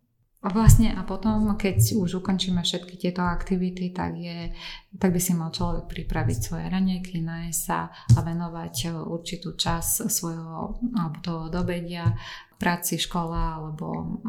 A 0.47 0.55
vlastne 0.55 0.95
a 0.95 1.03
potom, 1.03 1.59
keď 1.59 1.99
už 1.99 2.23
ukončíme 2.23 2.63
všetky 2.63 2.95
tieto 2.95 3.27
aktivity, 3.27 3.91
tak, 3.91 4.15
je, 4.15 4.55
tak 4.95 5.11
by 5.11 5.19
si 5.19 5.35
mal 5.35 5.51
človek 5.51 5.91
pripraviť 5.91 6.39
svoje 6.39 6.71
ranieky, 6.71 7.19
nájsť 7.19 7.59
sa 7.59 7.91
a 7.91 8.19
venovať 8.23 8.95
určitú 8.95 9.59
čas 9.59 10.07
svojho 10.07 10.79
alebo 10.95 11.19
toho 11.19 11.43
dobedia 11.51 12.15
práci, 12.63 12.95
škola 12.95 13.59
alebo 13.59 14.23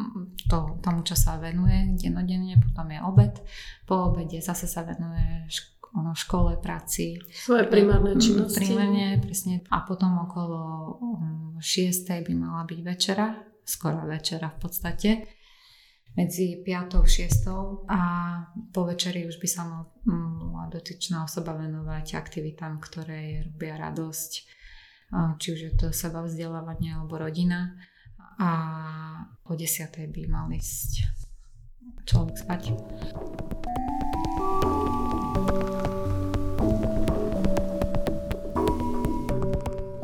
to, 0.50 0.82
tomu, 0.82 1.06
čo 1.06 1.14
sa 1.14 1.38
venuje 1.38 1.94
dennodenne, 2.02 2.58
potom 2.66 2.90
je 2.90 3.00
obed. 3.06 3.34
Po 3.86 4.10
obede 4.10 4.42
zase 4.42 4.66
sa 4.66 4.82
venuje 4.82 5.46
škola 5.54 5.78
škole, 6.14 6.62
práci. 6.62 7.18
Svoje 7.32 7.66
primárne 7.66 8.14
mm, 8.14 8.22
činnosti. 8.22 8.60
Primárne, 8.60 9.18
presne. 9.18 9.66
A 9.74 9.82
potom 9.82 10.14
okolo 10.20 10.60
6. 11.58 11.58
Mm, 11.58 12.22
by 12.22 12.34
mala 12.38 12.62
byť 12.70 12.80
večera, 12.86 13.34
skoro 13.66 14.06
večera 14.06 14.52
v 14.52 14.58
podstate, 14.62 15.10
medzi 16.18 16.58
5. 16.66 16.98
a 16.98 17.06
6. 17.06 17.86
a 17.86 18.00
po 18.74 18.90
večeri 18.90 19.30
už 19.30 19.38
by 19.38 19.48
sa 19.48 19.70
mala 19.70 20.66
dotyčná 20.74 21.24
osoba 21.30 21.54
venovať 21.54 22.18
aktivitám, 22.18 22.82
ktoré 22.82 23.46
robia 23.46 23.78
radosť, 23.78 24.32
či 25.38 25.48
už 25.54 25.60
je 25.62 25.74
to 25.78 25.94
seba 25.94 26.26
vzdelávanie 26.26 26.98
alebo 26.98 27.22
rodina 27.22 27.78
a 28.42 28.50
o 29.46 29.54
10. 29.54 29.94
by 30.10 30.22
mal 30.26 30.50
ísť 30.50 31.06
človek 32.10 32.36
spať. 32.42 32.62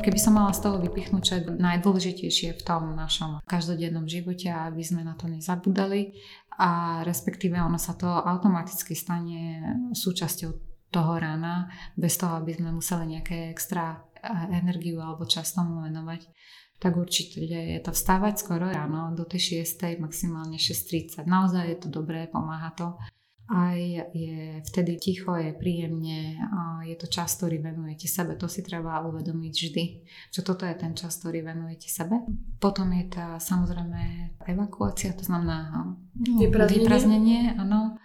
Keby 0.04 0.20
som 0.20 0.36
mala 0.36 0.52
z 0.52 0.68
toho 0.68 0.76
vypichnúť, 0.84 1.22
čo 1.24 1.34
je 1.40 1.42
najdôležitejšie 1.56 2.60
v 2.60 2.62
tom 2.62 2.92
našom 2.92 3.40
každodennom 3.48 4.04
živote, 4.04 4.52
aby 4.52 4.84
sme 4.84 5.00
na 5.00 5.16
to 5.16 5.32
nezabudali 5.32 6.12
a 6.60 7.00
respektíve 7.08 7.56
ono 7.56 7.80
sa 7.80 7.96
to 7.96 8.06
automaticky 8.06 8.92
stane 8.92 9.64
súčasťou 9.96 10.50
toho 10.92 11.12
rána, 11.16 11.72
bez 11.96 12.20
toho, 12.20 12.36
aby 12.36 12.52
sme 12.52 12.76
museli 12.76 13.16
nejaké 13.16 13.48
extra 13.48 13.96
eh, 14.20 14.60
energiu 14.60 15.00
alebo 15.00 15.24
čas 15.24 15.56
tomu 15.56 15.80
venovať 15.80 16.28
tak 16.74 17.00
určite 17.00 17.40
je 17.48 17.80
to 17.80 17.96
vstávať 17.96 18.44
skoro 18.44 18.68
ráno 18.68 19.14
do 19.16 19.24
tej 19.24 19.64
6. 19.64 19.96
maximálne 20.04 20.60
6.30. 20.60 21.24
Naozaj 21.24 21.64
je 21.70 21.78
to 21.80 21.88
dobré, 21.88 22.28
pomáha 22.28 22.76
to 22.76 22.98
aj 23.44 24.08
je 24.16 24.64
vtedy 24.64 24.96
ticho, 24.96 25.36
je 25.36 25.52
príjemne, 25.52 26.40
je 26.88 26.96
to 26.96 27.04
čas, 27.12 27.36
ktorý 27.36 27.60
venujete 27.60 28.08
sebe. 28.08 28.40
To 28.40 28.48
si 28.48 28.64
treba 28.64 29.04
uvedomiť 29.04 29.52
vždy, 29.52 29.84
že 30.32 30.40
toto 30.40 30.64
je 30.64 30.72
ten 30.72 30.96
čas, 30.96 31.20
ktorý 31.20 31.44
venujete 31.44 31.92
sebe. 31.92 32.24
Potom 32.56 32.88
je 32.96 33.04
tá 33.12 33.36
samozrejme 33.36 34.36
evakuácia, 34.48 35.12
to 35.12 35.28
znamená 35.28 35.68
no, 35.76 36.40
vypraznenie. 36.40 36.80
vypraznenie 36.80 37.40
áno. 37.60 38.00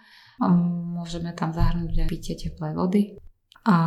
Môžeme 1.00 1.32
tam 1.36 1.52
zahrnúť 1.52 2.04
aj 2.04 2.08
pitie 2.08 2.36
teplej 2.36 2.72
vody 2.76 3.02
a, 3.64 3.78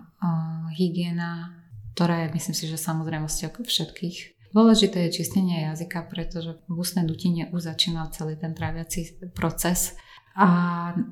a 0.00 0.28
hygiena, 0.76 1.56
ktorá 1.96 2.24
je 2.24 2.36
myslím 2.36 2.56
si, 2.56 2.64
že 2.68 2.80
samozrejmosťou 2.80 3.64
všetkých. 3.64 4.40
Dôležité 4.52 5.08
je 5.08 5.22
čistenie 5.22 5.68
jazyka, 5.68 6.08
pretože 6.10 6.58
v 6.66 6.74
ústnej 6.74 7.06
dutine 7.06 7.48
už 7.54 7.70
začína 7.70 8.08
celý 8.12 8.34
ten 8.34 8.52
tráviaci 8.52 9.30
proces 9.32 9.94
a 10.36 10.48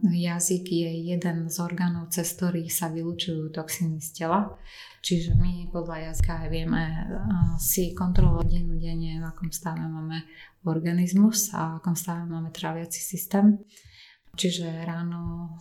jazyk 0.06 0.64
je 0.70 0.90
jeden 1.10 1.50
z 1.50 1.56
orgánov, 1.58 2.08
cez 2.14 2.38
ktorý 2.38 2.70
sa 2.70 2.86
vylúčujú 2.86 3.50
toxiny 3.50 3.98
z 3.98 4.08
tela. 4.14 4.54
Čiže 5.02 5.34
my 5.34 5.70
podľa 5.74 6.10
jazyka 6.10 6.46
vieme 6.50 7.06
si 7.58 7.94
kontrolovať 7.94 8.46
denne, 8.78 9.18
v 9.18 9.26
akom 9.26 9.50
stave 9.50 9.82
máme 9.82 10.22
organizmus 10.66 11.50
a 11.54 11.74
v 11.74 11.82
akom 11.82 11.96
stave 11.98 12.30
máme 12.30 12.54
tráviaci 12.54 13.00
systém. 13.02 13.58
Čiže 14.38 14.86
ráno 14.86 15.54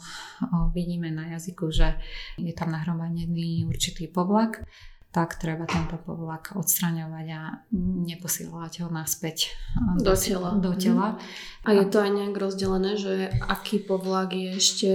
vidíme 0.69 1.09
na 1.09 1.33
jazyku, 1.33 1.73
že 1.73 1.97
je 2.37 2.53
tam 2.53 2.69
nahromadený 2.69 3.65
určitý 3.65 4.05
povlak 4.05 4.61
tak 5.11 5.39
treba 5.39 5.63
tento 5.63 5.95
povlak 6.03 6.53
odstraňovať 6.53 7.27
a 7.31 7.41
neposielať 8.05 8.85
ho 8.85 8.87
naspäť 8.91 9.55
do 10.03 10.13
tela. 10.13 10.53
Do 10.59 10.75
tela. 10.75 11.15
A 11.63 11.73
je 11.73 11.85
to 11.87 12.03
aj 12.03 12.11
nejak 12.11 12.35
rozdelené, 12.35 12.99
že 12.99 13.31
aký 13.47 13.81
povlak 13.81 14.35
je 14.35 14.49
ešte 14.59 14.89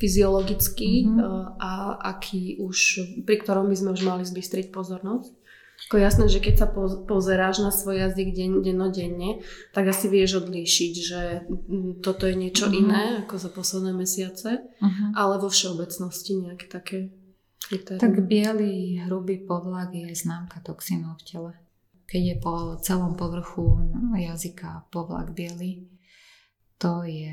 fyziologický 0.00 1.06
mm-hmm. 1.06 1.60
a 1.60 2.00
aký 2.16 2.58
už, 2.58 2.78
pri 3.28 3.36
ktorom 3.44 3.68
by 3.68 3.76
sme 3.76 3.90
už 3.92 4.02
mali 4.02 4.24
zbystriť 4.24 4.72
pozornosť? 4.72 5.30
Ako 5.90 5.98
jasné, 5.98 6.30
že 6.30 6.38
keď 6.38 6.54
sa 6.62 6.68
pozeráš 7.04 7.58
na 7.58 7.74
svoj 7.74 8.06
jazyk 8.06 8.32
deň, 8.32 8.50
dennodenne, 8.62 9.42
tak 9.74 9.90
asi 9.90 10.06
vieš 10.06 10.46
odlíšiť, 10.46 10.92
že 10.94 11.20
toto 12.00 12.30
je 12.30 12.38
niečo 12.38 12.70
mm-hmm. 12.70 12.80
iné 12.86 13.02
ako 13.26 13.34
za 13.36 13.50
posledné 13.50 13.92
mesiace, 13.92 14.62
mm-hmm. 14.62 15.18
ale 15.18 15.42
vo 15.42 15.50
všeobecnosti 15.50 16.38
nejaké 16.38 16.66
také 16.70 17.10
tak 17.98 18.14
biely, 18.26 19.02
hrubý 19.06 19.44
podlak 19.46 19.94
je 19.94 20.10
známka 20.14 20.60
toxínov 20.60 21.20
v 21.20 21.26
tele. 21.26 21.52
Keď 22.06 22.22
je 22.22 22.36
po 22.42 22.76
celom 22.82 23.16
povrchu 23.16 23.78
jazyka 24.16 24.90
povlak 24.92 25.32
biely, 25.32 25.88
to 26.82 27.06
je 27.06 27.30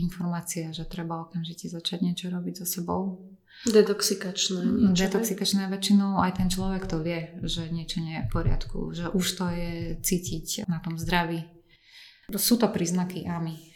informácia, 0.00 0.72
že 0.72 0.88
treba 0.88 1.20
okamžite 1.20 1.68
začať 1.68 2.00
niečo 2.00 2.32
robiť 2.32 2.64
so 2.64 2.66
sebou. 2.66 3.20
Detoxikačné 3.68 4.64
mm, 4.64 4.76
niečo. 4.80 5.04
Detoxikačné 5.04 5.68
väčšinou 5.68 6.20
aj 6.24 6.40
ten 6.40 6.48
človek 6.48 6.88
to 6.88 7.04
vie, 7.04 7.36
že 7.44 7.68
niečo 7.68 8.00
nie 8.00 8.20
je 8.20 8.24
v 8.24 8.32
poriadku, 8.32 8.96
že 8.96 9.12
už 9.12 9.26
to 9.36 9.46
je 9.52 9.72
cítiť 10.00 10.64
na 10.72 10.80
tom 10.80 10.96
zdraví. 10.96 11.44
Sú 12.36 12.56
to 12.56 12.72
príznaky 12.72 13.28
AMI, 13.28 13.75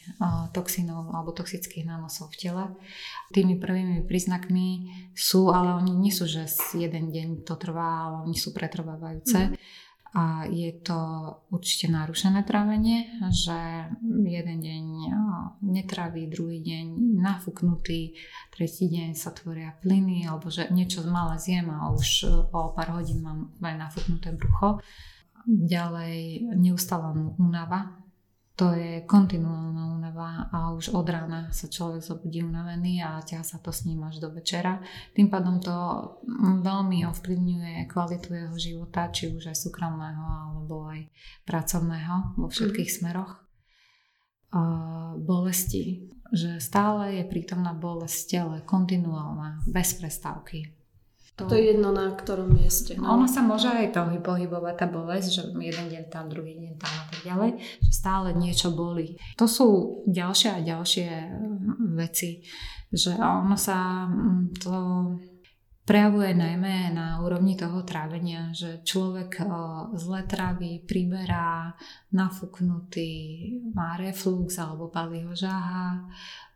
toxínov 0.51 1.15
alebo 1.15 1.31
toxických 1.31 1.87
nánosov 1.87 2.35
v 2.35 2.49
tele. 2.49 2.65
Tými 3.31 3.61
prvými 3.61 4.03
príznakmi 4.09 4.91
sú, 5.15 5.53
ale 5.55 5.77
oni 5.79 5.93
nie 5.95 6.11
sú, 6.11 6.27
že 6.27 6.49
jeden 6.75 7.13
deň 7.15 7.47
to 7.47 7.55
trvá, 7.61 8.11
ale 8.11 8.17
oni 8.27 8.35
sú 8.35 8.51
pretrvávajúce. 8.51 9.53
Mm. 9.53 9.57
A 10.11 10.43
je 10.51 10.75
to 10.83 10.99
určite 11.55 11.87
narušené 11.87 12.43
trávenie, 12.43 13.15
že 13.31 13.87
jeden 14.27 14.59
deň 14.59 14.85
netraví, 15.63 16.27
druhý 16.27 16.59
deň 16.59 17.15
nafúknutý, 17.15 18.19
tretí 18.51 18.91
deň 18.91 19.15
sa 19.15 19.31
tvoria 19.31 19.71
plyny, 19.79 20.27
alebo 20.27 20.51
že 20.51 20.67
niečo 20.75 21.07
malé 21.07 21.39
zjem 21.39 21.71
a 21.71 21.95
už 21.95 22.27
o 22.51 22.75
pár 22.75 22.99
hodín 22.99 23.23
mám 23.23 23.55
aj 23.63 23.87
nafúknuté 23.87 24.35
brucho. 24.35 24.83
Ďalej 25.47 26.43
neustála 26.59 27.15
únava, 27.39 28.00
to 28.61 28.77
je 28.77 29.09
kontinuálna 29.09 29.97
únava 29.97 30.53
a 30.53 30.77
už 30.77 30.93
od 30.93 31.09
rána 31.09 31.49
sa 31.49 31.65
človek 31.65 32.05
zobudí 32.05 32.45
unavený 32.45 33.01
a 33.01 33.25
ťa 33.25 33.41
sa 33.41 33.57
to 33.57 33.73
s 33.73 33.89
ním 33.89 34.05
až 34.05 34.21
do 34.21 34.29
večera. 34.29 34.85
Tým 35.17 35.33
pádom 35.33 35.65
to 35.65 35.73
veľmi 36.61 37.09
ovplyvňuje 37.09 37.89
kvalitu 37.89 38.37
jeho 38.37 38.57
života, 38.61 39.09
či 39.09 39.33
už 39.33 39.49
aj 39.49 39.57
súkromného 39.57 40.25
alebo 40.29 40.93
aj 40.93 41.09
pracovného 41.49 42.37
vo 42.37 42.53
všetkých 42.53 42.91
mm. 42.93 42.97
smeroch. 43.01 43.33
A 44.53 44.63
bolesti, 45.17 46.13
že 46.29 46.61
stále 46.61 47.17
je 47.17 47.25
prítomná 47.25 47.73
bolesť 47.73 48.21
tele, 48.29 48.57
kontinuálna, 48.61 49.65
bez 49.73 49.97
prestávky. 49.97 50.80
To, 51.41 51.49
to 51.49 51.55
je 51.57 51.73
jedno 51.73 51.91
na 51.91 52.13
ktorom 52.13 52.53
mieste. 52.53 52.95
No. 53.01 53.17
Ono 53.17 53.25
sa 53.25 53.41
môže 53.41 53.73
aj 53.73 53.97
to 53.97 54.05
pohybovať 54.21 54.75
tá 54.77 54.87
bolesť, 54.87 55.29
že 55.33 55.43
jeden 55.57 55.87
deň 55.89 56.05
tam, 56.13 56.29
druhý 56.29 56.55
deň 56.61 56.73
tam 56.77 56.93
a 56.93 57.05
tak 57.09 57.21
ďalej, 57.25 57.51
že 57.81 57.91
stále 57.91 58.37
niečo 58.37 58.77
boli. 58.77 59.17
To 59.41 59.49
sú 59.49 59.69
ďalšie 60.05 60.49
a 60.53 60.61
ďalšie 60.61 61.09
hm, 61.09 61.97
veci, 61.97 62.45
že 62.93 63.17
ono 63.17 63.57
sa 63.57 64.05
hm, 64.05 64.61
to 64.61 64.75
prejavuje 65.91 66.39
najmä 66.39 66.95
na 66.95 67.19
úrovni 67.19 67.59
toho 67.59 67.83
trávenia, 67.83 68.55
že 68.55 68.79
človek 68.87 69.43
zle 69.99 70.23
trávi, 70.23 70.87
priberá, 70.87 71.75
nafúknutý, 72.15 73.11
má 73.75 73.99
reflux 73.99 74.55
alebo 74.63 74.87
palí 74.87 75.27
ho 75.27 75.35
žáha, 75.35 76.07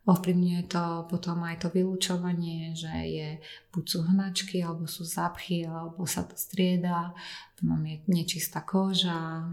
Ovplyvňuje 0.04 0.68
to 0.68 1.08
potom 1.08 1.48
aj 1.48 1.64
to 1.64 1.72
vylúčovanie, 1.72 2.76
že 2.76 2.92
je 2.92 3.28
buď 3.72 3.84
sú 3.88 3.98
hnačky, 4.04 4.60
alebo 4.60 4.84
sú 4.84 5.00
zapchy, 5.00 5.64
alebo 5.64 6.04
sa 6.04 6.28
to 6.28 6.36
strieda, 6.36 7.16
potom 7.56 7.80
je 7.88 8.04
nečistá 8.12 8.60
koža, 8.60 9.48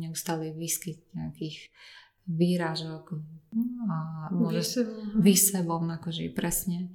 neustály 0.00 0.56
výskyt 0.56 0.96
nejakých 1.12 1.68
výražok, 2.24 3.20
a 3.84 3.96
môže, 4.32 4.88
výsevov 5.12 5.84
na 5.84 6.00
koži, 6.00 6.32
presne. 6.32 6.88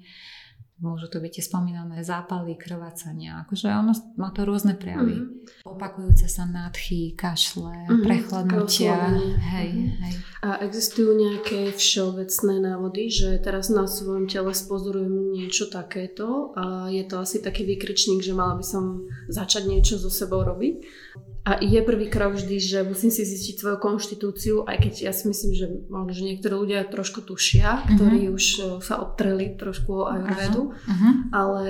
Môžu 0.78 1.10
to 1.10 1.18
byť 1.18 1.42
tie 1.42 1.44
spomínané 1.44 2.06
zápaly, 2.06 2.54
krvácania. 2.54 3.42
Akože 3.42 3.66
ono 3.74 3.98
má 4.14 4.30
to 4.30 4.46
rôzne 4.46 4.78
prejavy. 4.78 5.18
Mm-hmm. 5.18 5.66
Opakujúce 5.66 6.30
sa 6.30 6.46
nádchy, 6.46 7.18
kašle, 7.18 7.74
mm-hmm. 7.90 8.06
prechladnutia. 8.06 8.94
Hej, 9.42 9.70
mm-hmm. 9.74 9.98
hej. 10.06 10.14
A 10.46 10.62
existujú 10.62 11.18
nejaké 11.18 11.74
všeobecné 11.74 12.62
návody, 12.62 13.10
že 13.10 13.42
teraz 13.42 13.74
na 13.74 13.90
svojom 13.90 14.30
tele 14.30 14.54
spozorujem 14.54 15.34
niečo 15.34 15.66
takéto 15.66 16.54
a 16.54 16.94
je 16.94 17.02
to 17.10 17.26
asi 17.26 17.42
taký 17.42 17.66
výkričník, 17.66 18.22
že 18.22 18.38
mala 18.38 18.54
by 18.54 18.66
som 18.66 19.10
začať 19.34 19.66
niečo 19.66 19.98
so 19.98 20.14
sebou 20.14 20.46
robiť? 20.46 21.07
A 21.48 21.64
je 21.64 21.80
prvý 21.80 22.12
krok 22.12 22.36
vždy, 22.36 22.60
že 22.60 22.80
musím 22.84 23.08
si 23.08 23.24
zistiť 23.24 23.56
svoju 23.56 23.78
konštitúciu, 23.80 24.68
aj 24.68 24.84
keď 24.84 24.94
ja 25.08 25.14
si 25.16 25.32
myslím, 25.32 25.56
že 25.56 25.66
možno, 25.88 26.12
že 26.12 26.28
niektorí 26.28 26.54
ľudia 26.60 26.84
trošku 26.92 27.24
tušia, 27.24 27.72
uh-huh. 27.72 27.88
ktorí 27.96 28.28
už 28.36 28.46
e, 28.60 28.62
sa 28.84 29.00
obtreli 29.00 29.56
trošku 29.56 29.88
o 29.96 30.12
ajurvedu, 30.12 30.76
uh-huh. 30.76 31.12
ale 31.32 31.66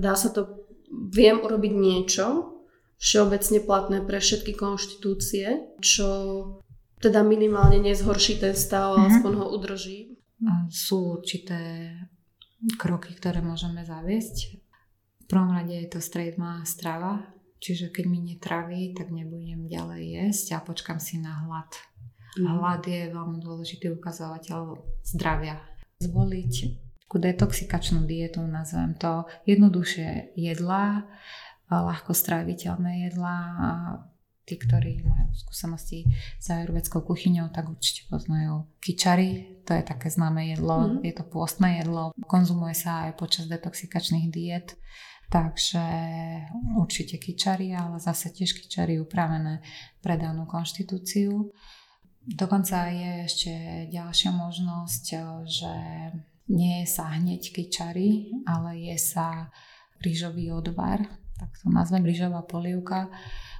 dá 0.00 0.16
sa 0.16 0.32
to, 0.32 0.64
viem 0.88 1.44
urobiť 1.44 1.72
niečo 1.76 2.56
všeobecne 2.96 3.60
platné 3.68 4.00
pre 4.00 4.16
všetky 4.16 4.56
konštitúcie, 4.56 5.76
čo 5.84 6.08
teda 6.96 7.20
minimálne 7.20 7.84
nezhorší 7.84 8.40
ten 8.40 8.56
stav, 8.56 8.96
uh-huh. 8.96 9.12
aspoň 9.12 9.32
ho 9.44 9.46
udrží. 9.52 10.16
Sú 10.72 11.20
určité 11.20 11.92
kroky, 12.80 13.12
ktoré 13.12 13.44
môžeme 13.44 13.84
zaviesť. 13.84 14.56
V 15.20 15.24
prvom 15.28 15.52
rade 15.52 15.76
je 15.76 15.88
to 15.92 16.00
stredná 16.00 16.64
strava, 16.64 17.28
Čiže 17.58 17.90
keď 17.90 18.04
mi 18.06 18.18
netraví, 18.22 18.94
tak 18.94 19.10
nebudem 19.10 19.66
ďalej 19.66 20.02
jesť 20.14 20.46
a 20.56 20.58
počkam 20.62 21.02
si 21.02 21.18
na 21.18 21.46
hlad. 21.46 21.70
Mm. 22.38 22.46
Hlad 22.54 22.82
je 22.86 23.10
veľmi 23.10 23.38
dôležitý 23.42 23.90
ukazovateľ 23.98 24.78
zdravia. 25.02 25.58
Zvoliť 25.98 26.54
takú 27.08 27.24
detoxikačnú 27.24 28.04
dietu, 28.04 28.44
nazvem 28.44 28.92
to, 28.92 29.24
jednoduchšie 29.48 30.36
jedlá, 30.36 31.08
ľahko 31.72 32.12
stráviteľné 32.12 33.08
jedlá. 33.08 33.36
A 33.56 33.68
tí, 34.44 34.60
ktorí 34.60 35.04
majú 35.08 35.32
skúsenosti 35.32 36.04
s 36.36 36.46
ajurvedskou 36.52 37.00
kuchyňou, 37.04 37.48
tak 37.48 37.72
určite 37.72 38.08
poznajú 38.12 38.68
kičary. 38.80 39.60
To 39.64 39.72
je 39.72 39.84
také 39.84 40.12
známe 40.12 40.52
jedlo, 40.52 41.00
mm. 41.00 41.04
je 41.04 41.12
to 41.16 41.24
pôstne 41.24 41.80
jedlo. 41.80 42.12
Konzumuje 42.28 42.76
sa 42.76 43.08
aj 43.08 43.16
počas 43.16 43.48
detoxikačných 43.48 44.28
diet 44.28 44.76
Takže 45.28 45.84
určite 46.80 47.20
kyčary, 47.20 47.76
ale 47.76 48.00
zase 48.00 48.32
tiež 48.32 48.56
kyčary 48.56 48.96
upravené 48.96 49.60
pre 50.00 50.16
danú 50.16 50.48
konštitúciu. 50.48 51.52
Dokonca 52.24 52.88
je 52.88 53.12
ešte 53.28 53.52
ďalšia 53.92 54.32
možnosť, 54.32 55.04
že 55.44 55.74
nie 56.48 56.80
je 56.80 56.86
sa 56.88 57.12
hneď 57.12 57.52
kyčary, 57.52 58.32
ale 58.48 58.88
je 58.88 58.96
sa 58.96 59.52
rýžový 60.00 60.48
odvar, 60.48 61.04
tak 61.36 61.52
to 61.60 61.68
nazvem 61.68 62.08
rýžová 62.08 62.42
polievka, 62.48 63.12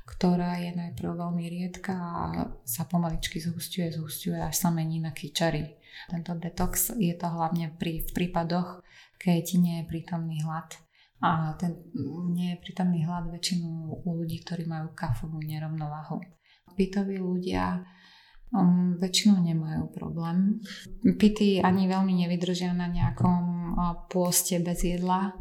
ktorá 0.09 0.57
je 0.65 0.73
najprv 0.73 1.21
veľmi 1.21 1.45
riedka 1.53 1.93
a 1.93 2.25
sa 2.65 2.89
pomaličky 2.89 3.45
zhustuje, 3.45 3.93
zhustuje 3.93 4.41
až 4.41 4.57
sa 4.57 4.73
mení 4.73 5.05
na 5.05 5.13
kyčary. 5.13 5.77
Tento 6.09 6.33
detox 6.33 6.97
je 6.97 7.13
to 7.13 7.29
hlavne 7.29 7.77
pri, 7.77 8.01
v 8.09 8.11
prípadoch, 8.17 8.81
keď 9.21 9.45
nie 9.61 9.75
je 9.83 9.89
prítomný 9.91 10.41
hlad. 10.41 10.88
A 11.19 11.59
ten 11.59 11.75
nie 12.31 12.55
je 12.55 12.63
prítomný 12.63 13.03
hlad 13.03 13.27
väčšinu 13.27 13.99
u 14.07 14.11
ľudí, 14.23 14.39
ktorí 14.47 14.71
majú 14.71 14.95
kafovú 14.95 15.43
nerovnováhu. 15.43 16.23
Pitoví 16.79 17.19
ľudia 17.19 17.83
um, 18.55 18.95
väčšinou 19.03 19.43
nemajú 19.43 19.91
problém. 19.91 20.63
Pity 21.03 21.59
ani 21.59 21.91
veľmi 21.91 22.15
nevydržia 22.23 22.71
na 22.71 22.87
nejakom 22.87 23.75
uh, 23.75 24.07
pôste 24.07 24.63
bez 24.63 24.87
jedla. 24.87 25.35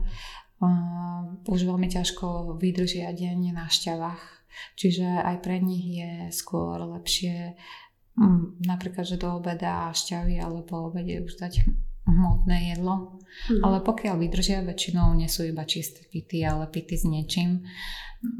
Uh, 0.57 1.37
už 1.45 1.69
veľmi 1.69 1.85
ťažko 1.85 2.57
vydržia 2.57 3.13
deň 3.13 3.53
na 3.53 3.69
šťavách. 3.69 4.49
Čiže 4.73 5.05
aj 5.05 5.45
pre 5.45 5.61
nich 5.61 6.01
je 6.01 6.33
skôr 6.33 6.81
lepšie 6.81 7.53
um, 8.17 8.57
napríklad, 8.65 9.05
že 9.05 9.21
do 9.21 9.37
obeda 9.37 9.93
šťavy 9.93 10.41
alebo 10.41 10.89
obede 10.89 11.21
už 11.21 11.37
dať 11.37 11.53
hmotné 12.07 12.73
jedlo. 12.73 13.19
Mm. 13.51 13.61
Ale 13.61 13.77
pokiaľ 13.83 14.15
vydržia, 14.17 14.65
väčšinou 14.65 15.13
nie 15.13 15.29
sú 15.29 15.45
iba 15.45 15.67
čisté 15.67 16.07
pity, 16.07 16.41
ale 16.47 16.71
pity 16.71 16.95
s 16.97 17.05
niečím 17.05 17.67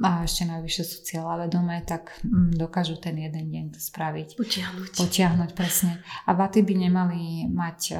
a 0.02 0.26
ešte 0.26 0.50
najvyššie 0.50 0.84
sú 0.84 0.98
cieľa 1.06 1.46
vedomé, 1.46 1.86
tak 1.86 2.18
mm, 2.26 2.58
dokážu 2.58 2.98
ten 2.98 3.14
jeden 3.14 3.54
deň 3.54 3.66
to 3.78 3.80
spraviť. 3.80 4.34
Potiahnuť. 4.34 4.90
Potiahnuť, 4.98 5.50
presne. 5.54 6.02
A 6.26 6.34
vaty 6.34 6.66
by 6.66 6.74
nemali 6.90 7.46
mať 7.46 7.80
e, 7.94 7.96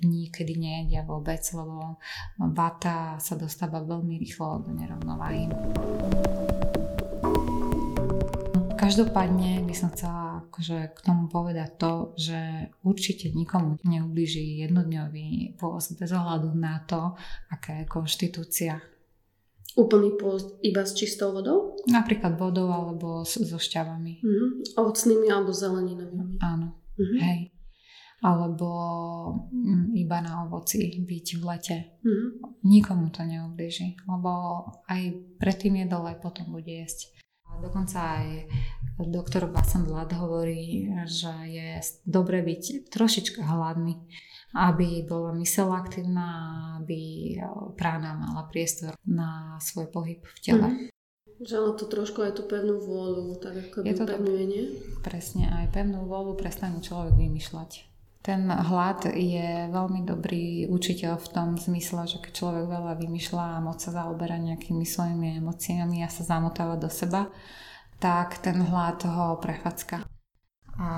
dní, 0.00 0.32
kedy 0.32 0.56
nejedia 0.56 1.04
vôbec, 1.04 1.44
lebo 1.52 2.00
vata 2.40 3.20
sa 3.20 3.36
dostáva 3.36 3.84
veľmi 3.84 4.16
rýchlo 4.16 4.64
do 4.64 4.72
nerovnováhy. 4.72 5.52
Každopádne 8.80 9.64
by 9.64 9.74
som 9.76 9.92
chcela 9.92 10.33
akože 10.54 10.94
k 10.94 10.98
tomu 11.02 11.26
povedať 11.26 11.82
to, 11.82 12.14
že 12.14 12.70
určite 12.86 13.34
nikomu 13.34 13.74
neublíži 13.82 14.62
jednodňový 14.62 15.58
pôst 15.58 15.98
bez 15.98 16.14
ohľadu 16.14 16.54
na 16.54 16.78
to, 16.86 17.18
aká 17.50 17.82
je 17.82 17.90
konštitúcia. 17.90 18.78
Úplný 19.74 20.14
pôst 20.14 20.54
iba 20.62 20.86
s 20.86 20.94
čistou 20.94 21.34
vodou? 21.34 21.74
Napríklad 21.90 22.38
vodou 22.38 22.70
alebo 22.70 23.26
so 23.26 23.58
šťavami. 23.58 24.22
Mm-hmm. 24.22 24.78
Ovocnými 24.78 25.26
alebo 25.26 25.50
zeleninovými. 25.50 26.38
Áno, 26.38 26.78
mm-hmm. 26.94 27.18
hej. 27.18 27.50
Alebo 28.22 28.70
mm, 29.50 29.98
iba 29.98 30.22
na 30.22 30.46
ovoci 30.46 31.02
byť 31.02 31.26
v 31.34 31.42
lete. 31.42 31.78
Mm-hmm. 32.06 32.30
Nikomu 32.62 33.10
to 33.10 33.26
neublíži, 33.26 33.98
lebo 34.06 34.30
aj 34.86 35.18
predtým 35.42 35.82
jedol 35.82 36.06
aj 36.06 36.22
potom 36.22 36.54
bude 36.54 36.70
jesť. 36.70 37.10
Dokonca 37.62 38.22
aj 38.22 38.26
doktor 39.10 39.50
Vlad 39.50 40.10
hovorí, 40.14 40.86
že 41.06 41.34
je 41.50 41.82
dobre 42.06 42.42
byť 42.46 42.90
trošička 42.90 43.42
hladný, 43.42 43.98
aby 44.54 45.02
bola 45.02 45.34
mysel 45.42 45.74
aktívna, 45.74 46.26
aby 46.78 47.34
prána 47.74 48.14
mala 48.14 48.46
priestor 48.46 48.94
na 49.02 49.58
svoj 49.58 49.90
pohyb 49.90 50.22
v 50.22 50.38
tele. 50.38 50.68
Mm. 50.70 50.88
Že 51.42 51.54
ono 51.58 51.72
to 51.74 51.90
trošku 51.90 52.22
aj 52.22 52.38
tú 52.38 52.46
pevnú 52.46 52.78
vôľu, 52.78 53.42
tak 53.42 53.58
ako 53.58 53.82
je 53.82 53.94
to 53.98 54.06
pevnuje, 54.06 54.44
nie? 54.46 54.64
Presne, 55.02 55.50
aj 55.50 55.74
pevnú 55.74 56.06
vôľu 56.06 56.38
prestane 56.38 56.78
človek 56.78 57.18
vymýšľať. 57.18 57.93
Ten 58.24 58.48
hlad 58.48 59.04
je 59.12 59.68
veľmi 59.68 60.00
dobrý 60.08 60.64
učiteľ 60.72 61.20
v 61.20 61.28
tom 61.28 61.48
zmysle, 61.60 62.08
že 62.08 62.24
keď 62.24 62.32
človek 62.32 62.64
veľa 62.72 62.96
vymýšľa 62.96 63.60
a 63.60 63.64
moc 63.64 63.84
sa 63.84 63.92
zaoberá 63.92 64.40
nejakými 64.40 64.88
svojimi 64.88 65.44
emóciami 65.44 66.00
a 66.00 66.08
sa 66.08 66.24
zamotáva 66.24 66.80
do 66.80 66.88
seba, 66.88 67.28
tak 68.00 68.40
ten 68.40 68.64
hlad 68.64 69.04
ho 69.04 69.36
prefacka. 69.36 70.08
A 70.80 70.88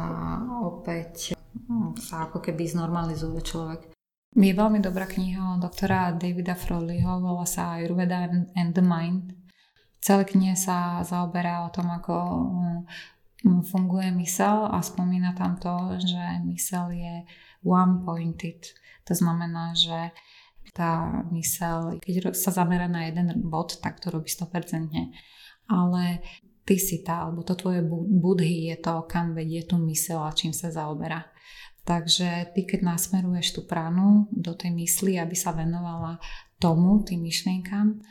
opäť 0.70 1.34
hm, 1.66 1.98
sa 1.98 2.30
ako 2.30 2.38
keby 2.38 2.62
znormalizuje 2.62 3.42
človek. 3.42 3.90
Je 4.38 4.54
veľmi 4.54 4.78
dobrá 4.78 5.10
kniha 5.10 5.58
doktora 5.58 6.14
Davida 6.14 6.54
Froleyho, 6.54 7.18
volá 7.18 7.42
sa 7.42 7.74
Ayurveda 7.74 8.30
and 8.54 8.70
the 8.70 8.86
Mind. 8.86 9.34
Celé 9.98 10.22
knihe 10.30 10.54
sa 10.54 11.02
zaoberá 11.02 11.66
o 11.66 11.74
tom, 11.74 11.90
ako 11.90 12.14
funguje 13.62 14.10
mysel 14.10 14.68
a 14.70 14.82
spomína 14.82 15.32
tam 15.32 15.56
to, 15.56 15.98
že 16.02 16.24
mysel 16.46 16.90
je 16.90 17.14
one-pointed. 17.62 18.62
To 19.06 19.14
znamená, 19.14 19.74
že 19.74 20.10
tá 20.74 21.22
mysel, 21.30 21.96
keď 22.02 22.34
sa 22.34 22.50
zamera 22.50 22.90
na 22.90 23.06
jeden 23.06 23.32
bod, 23.46 23.78
tak 23.78 24.02
to 24.02 24.10
robí 24.10 24.28
100%. 24.28 24.90
Ale 25.70 26.20
ty 26.66 26.76
si 26.76 27.00
tá, 27.06 27.26
alebo 27.26 27.46
to 27.46 27.54
tvoje 27.54 27.80
budhy 28.20 28.74
je 28.74 28.76
to, 28.82 29.06
kam 29.06 29.32
vedie 29.32 29.62
tú 29.62 29.78
mysel 29.86 30.20
a 30.20 30.34
čím 30.34 30.50
sa 30.50 30.74
zaoberá. 30.74 31.22
Takže 31.86 32.50
ty, 32.50 32.66
keď 32.66 32.82
nasmeruješ 32.82 33.54
tú 33.54 33.62
pranu 33.62 34.26
do 34.34 34.58
tej 34.58 34.74
mysli, 34.74 35.22
aby 35.22 35.38
sa 35.38 35.54
venovala 35.54 36.18
tomu, 36.58 37.06
tým 37.06 37.22
myšlienkam, 37.22 38.02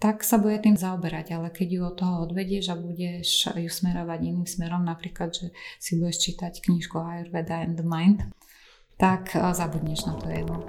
tak 0.00 0.24
sa 0.24 0.40
bude 0.40 0.56
tým 0.64 0.80
zaoberať, 0.80 1.36
ale 1.36 1.52
keď 1.52 1.68
ju 1.68 1.80
od 1.84 1.94
toho 2.00 2.14
odvedieš 2.24 2.72
a 2.72 2.80
budeš 2.80 3.52
ju 3.52 3.68
smerovať 3.68 4.18
iným 4.24 4.48
smerom, 4.48 4.80
napríklad, 4.80 5.28
že 5.28 5.52
si 5.76 6.00
budeš 6.00 6.24
čítať 6.24 6.64
knižku 6.64 6.96
Ayurveda 6.96 7.60
and 7.60 7.76
the 7.76 7.84
Mind, 7.84 8.24
tak 8.96 9.36
eh, 9.36 9.44
zabudneš 9.52 10.08
na 10.08 10.16
to 10.16 10.32
jedno. 10.32 10.64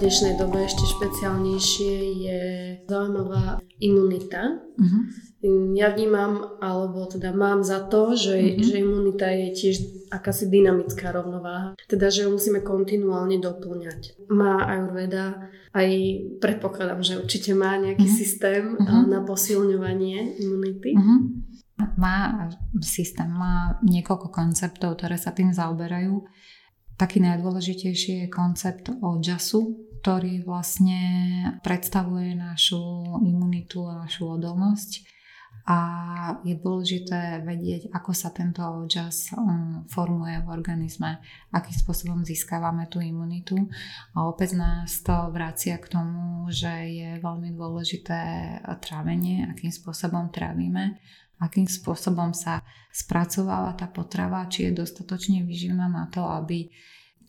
V 0.00 0.08
dnešnej 0.08 0.40
dobe 0.40 0.64
ešte 0.64 0.80
špeciálnejšie 0.96 1.94
je 2.24 2.40
zaujímavá 2.88 3.60
imunita. 3.84 4.64
Uh-huh 4.80 5.04
ja 5.76 5.88
vnímam, 5.96 6.60
alebo 6.60 7.08
teda 7.08 7.32
mám 7.32 7.64
za 7.64 7.88
to, 7.88 8.12
že, 8.12 8.36
mm-hmm. 8.36 8.60
že 8.60 8.74
imunita 8.76 9.26
je 9.32 9.48
tiež 9.56 9.76
akási 10.12 10.52
dynamická 10.52 11.16
rovnováha. 11.16 11.72
Teda, 11.88 12.12
že 12.12 12.28
ju 12.28 12.36
musíme 12.36 12.60
kontinuálne 12.60 13.40
doplňať. 13.40 14.28
Má 14.28 14.68
Ayurveda 14.68 15.48
aj 15.72 15.88
predpokladám, 16.44 17.00
že 17.00 17.16
určite 17.16 17.56
má 17.56 17.80
nejaký 17.80 18.04
mm-hmm. 18.04 18.20
systém 18.20 18.62
mm-hmm. 18.76 19.04
na 19.08 19.24
posilňovanie 19.24 20.44
imunity. 20.44 20.92
Mm-hmm. 20.92 21.18
Má 21.96 22.48
systém, 22.84 23.32
má 23.32 23.80
niekoľko 23.80 24.28
konceptov, 24.28 25.00
ktoré 25.00 25.16
sa 25.16 25.32
tým 25.32 25.56
zaoberajú. 25.56 26.20
Taký 27.00 27.24
najdôležitejší 27.24 28.12
je 28.12 28.26
koncept 28.28 28.92
ojasu, 29.00 29.88
ktorý 30.00 30.40
vlastne 30.48 31.00
predstavuje 31.60 32.32
našu 32.32 32.80
imunitu 33.20 33.84
a 33.84 34.08
našu 34.08 34.40
odolnosť 34.40 35.20
a 35.68 35.78
je 36.42 36.56
dôležité 36.56 37.44
vedieť, 37.44 37.92
ako 37.92 38.10
sa 38.16 38.32
tento 38.32 38.64
čas 38.88 39.30
um, 39.36 39.84
formuje 39.92 40.40
v 40.40 40.48
organizme, 40.48 41.20
akým 41.52 41.76
spôsobom 41.76 42.24
získavame 42.24 42.88
tú 42.88 43.04
imunitu. 43.04 43.68
A 44.16 44.24
opäť 44.24 44.56
nás 44.56 45.04
to 45.04 45.30
vracia 45.30 45.76
k 45.76 45.86
tomu, 45.86 46.48
že 46.48 46.72
je 46.90 47.10
veľmi 47.20 47.52
dôležité 47.52 48.20
trávenie, 48.80 49.52
akým 49.52 49.70
spôsobom 49.70 50.32
trávime, 50.32 50.96
akým 51.38 51.68
spôsobom 51.68 52.32
sa 52.32 52.64
spracováva 52.90 53.76
tá 53.76 53.86
potrava, 53.86 54.48
či 54.48 54.70
je 54.70 54.80
dostatočne 54.80 55.44
vyživná 55.44 55.86
na 55.86 56.08
to, 56.08 56.24
aby 56.24 56.72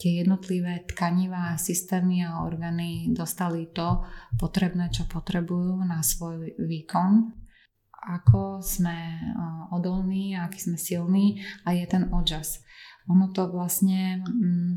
tie 0.02 0.26
jednotlivé 0.26 0.82
tkanivá, 0.90 1.54
systémy 1.62 2.26
a 2.26 2.42
orgány 2.42 3.14
dostali 3.14 3.70
to 3.70 4.02
potrebné, 4.42 4.90
čo 4.90 5.06
potrebujú 5.06 5.78
na 5.86 6.02
svoj 6.02 6.58
výkon 6.58 7.38
ako 8.02 8.66
sme 8.66 9.22
odolní, 9.70 10.34
aký 10.34 10.58
sme 10.58 10.78
silní 10.78 11.46
a 11.66 11.78
je 11.78 11.86
ten 11.86 12.10
odžas. 12.10 12.66
Ono 13.06 13.30
to 13.30 13.46
vlastne 13.54 14.26
mm, 14.26 14.74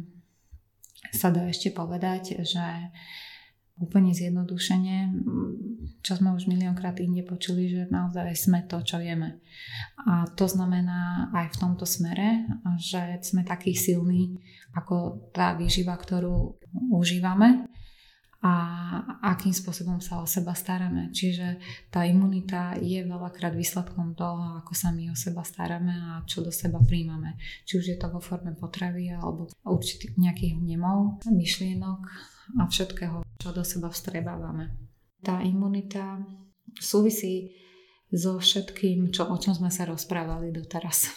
sa 1.13 1.33
dá 1.33 1.49
ešte 1.49 1.73
povedať, 1.73 2.45
že 2.45 2.93
úplne 3.75 4.15
zjednodušene, 4.15 4.97
mm, 5.11 5.53
čo 5.99 6.15
sme 6.15 6.31
už 6.31 6.47
miliónkrát 6.47 6.95
inde 7.03 7.27
počuli, 7.27 7.67
že 7.67 7.91
naozaj 7.91 8.31
sme 8.39 8.63
to, 8.71 8.79
čo 8.87 9.03
vieme. 9.03 9.43
A 10.07 10.31
to 10.31 10.47
znamená 10.47 11.31
aj 11.35 11.59
v 11.59 11.61
tomto 11.61 11.83
smere, 11.83 12.47
že 12.79 13.19
sme 13.27 13.43
takí 13.43 13.75
silní 13.75 14.39
ako 14.79 15.31
tá 15.35 15.59
výživa, 15.59 15.99
ktorú 15.99 16.55
užívame 16.95 17.67
a 18.45 18.53
akým 19.25 19.57
spôsobom 19.57 20.05
sa 20.05 20.21
o 20.21 20.29
seba 20.29 20.53
staráme. 20.53 21.09
Čiže 21.17 21.57
tá 21.89 22.05
imunita 22.05 22.77
je 22.77 23.01
veľakrát 23.01 23.57
výsledkom 23.57 24.13
toho, 24.13 24.61
ako 24.61 24.77
sa 24.77 24.93
my 24.93 25.09
o 25.09 25.17
seba 25.17 25.41
staráme 25.41 25.91
a 25.91 26.11
čo 26.29 26.45
do 26.45 26.53
seba 26.53 26.77
príjmame. 26.85 27.41
Či 27.65 27.81
už 27.81 27.85
je 27.91 27.97
to 27.97 28.13
vo 28.13 28.21
forme 28.21 28.53
potravy 28.53 29.17
alebo 29.17 29.49
určitých 29.65 30.21
nejakých 30.21 30.61
vnemov, 30.61 31.25
myšlienok 31.25 32.34
a 32.61 32.69
všetkého, 32.69 33.25
čo 33.41 33.49
do 33.51 33.65
seba 33.65 33.89
vstrebávame. 33.89 34.77
Tá 35.25 35.41
imunita 35.41 36.21
súvisí 36.77 37.57
so 38.13 38.39
všetkým, 38.39 39.11
čo, 39.11 39.27
o 39.27 39.37
čom 39.41 39.57
sme 39.57 39.71
sa 39.73 39.89
rozprávali 39.89 40.55
doteraz. 40.55 41.11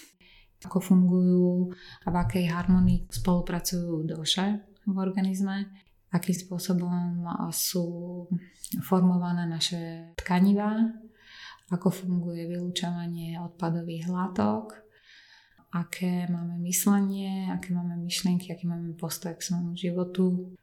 Ako 0.66 0.82
fungujú 0.82 1.70
a 2.06 2.08
v 2.10 2.16
akej 2.18 2.46
harmonii 2.50 3.06
spolupracujú 3.14 4.10
duše 4.10 4.66
v 4.88 4.96
organizme, 4.98 5.70
akým 6.10 6.34
spôsobom 6.34 7.28
sú 7.54 8.26
formované 8.82 9.46
naše 9.46 10.16
tkanivá, 10.18 10.82
ako 11.70 11.92
funguje 11.92 12.48
vylúčovanie 12.48 13.38
odpadových 13.38 14.08
látok, 14.08 14.87
aké 15.78 16.26
máme 16.26 16.58
myslenie, 16.66 17.54
aké 17.54 17.70
máme 17.70 18.02
myšlienky, 18.02 18.50
aký 18.50 18.66
máme 18.66 18.98
postoj 18.98 19.38
k 19.38 19.46
svojmu 19.46 19.78
životu. 19.78 20.58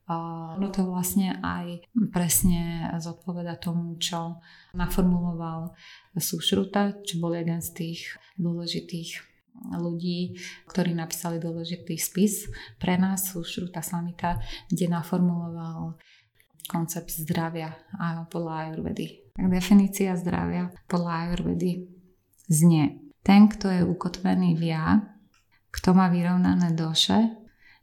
No 0.59 0.67
to 0.75 0.91
vlastne 0.91 1.39
aj 1.39 1.87
presne 2.11 2.91
zodpoveda 2.99 3.55
tomu, 3.63 3.95
čo 4.03 4.43
naformuloval 4.75 5.71
Sušruta, 6.19 6.99
čo 7.07 7.23
bol 7.23 7.39
jeden 7.39 7.63
z 7.63 7.71
tých 7.71 8.01
dôležitých 8.43 9.23
ľudí, 9.79 10.35
ktorí 10.67 10.99
napísali 10.99 11.39
dôležitý 11.39 11.95
spis 11.95 12.51
pre 12.83 12.99
nás, 12.99 13.31
Sušruta 13.31 13.87
Samita, 13.87 14.43
kde 14.67 14.91
naformuloval 14.91 15.95
koncept 16.67 17.15
zdravia 17.15 17.77
a 17.95 18.27
podľa 18.27 18.67
Ayurvedy. 18.67 19.31
Tak 19.37 19.47
definícia 19.53 20.17
zdravia 20.19 20.75
podľa 20.91 21.13
Ayurvedy 21.29 21.87
znie. 22.51 23.04
Ten, 23.25 23.49
kto 23.49 23.73
je 23.73 23.83
ukotvený 23.83 24.53
v 24.61 24.77
ja, 24.77 25.01
kto 25.73 25.97
má 25.97 26.13
vyrovnané 26.13 26.77
doše, 26.77 27.33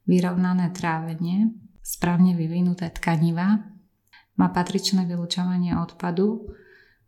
vyrovnané 0.05 0.69
trávenie, 0.69 1.49
správne 1.81 2.37
vyvinuté 2.37 2.93
tkaniva, 2.93 3.65
má 4.37 4.47
patričné 4.53 5.09
vylúčovanie 5.09 5.73
odpadu, 5.75 6.45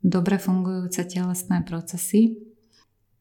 dobre 0.01 0.41
fungujúce 0.41 1.05
telesné 1.05 1.61
procesy, 1.61 2.41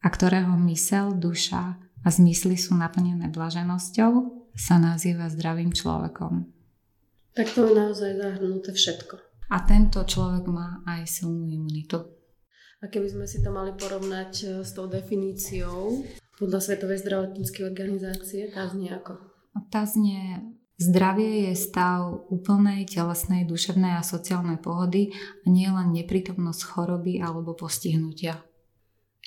a 0.02 0.08
ktorého 0.10 0.56
mysel, 0.66 1.14
duša 1.14 1.78
a 2.02 2.08
zmysly 2.10 2.58
sú 2.58 2.74
naplnené 2.74 3.30
blaženosťou, 3.30 4.12
sa 4.56 4.76
nazýva 4.80 5.30
zdravým 5.30 5.70
človekom. 5.70 6.50
Tak 7.32 7.46
to 7.52 7.68
je 7.68 7.72
naozaj 7.72 8.10
zahrnuté 8.18 8.74
všetko. 8.74 9.14
A 9.52 9.56
tento 9.64 10.02
človek 10.04 10.44
má 10.48 10.80
aj 10.84 11.08
silnú 11.08 11.48
imunitu. 11.48 12.21
A 12.82 12.90
keby 12.90 13.14
sme 13.14 13.26
si 13.30 13.38
to 13.38 13.54
mali 13.54 13.70
porovnať 13.78 14.32
e, 14.42 14.46
s 14.66 14.74
tou 14.74 14.90
definíciou 14.90 16.02
podľa 16.34 16.58
Svetovej 16.58 17.06
zdravotníckej 17.06 17.62
organizácie, 17.62 18.50
tá 18.50 18.66
znie 18.66 18.90
ako? 18.90 19.22
Tá 19.70 19.86
znie 19.86 20.42
Zdravie 20.82 21.46
je 21.46 21.54
stav 21.54 22.26
úplnej 22.26 22.82
telesnej, 22.90 23.46
duševnej 23.46 24.02
a 24.02 24.02
sociálnej 24.02 24.58
pohody 24.58 25.14
a 25.14 25.46
nie 25.46 25.70
len 25.70 25.94
neprítomnosť 25.94 26.62
choroby 26.74 27.22
alebo 27.22 27.54
postihnutia. 27.54 28.42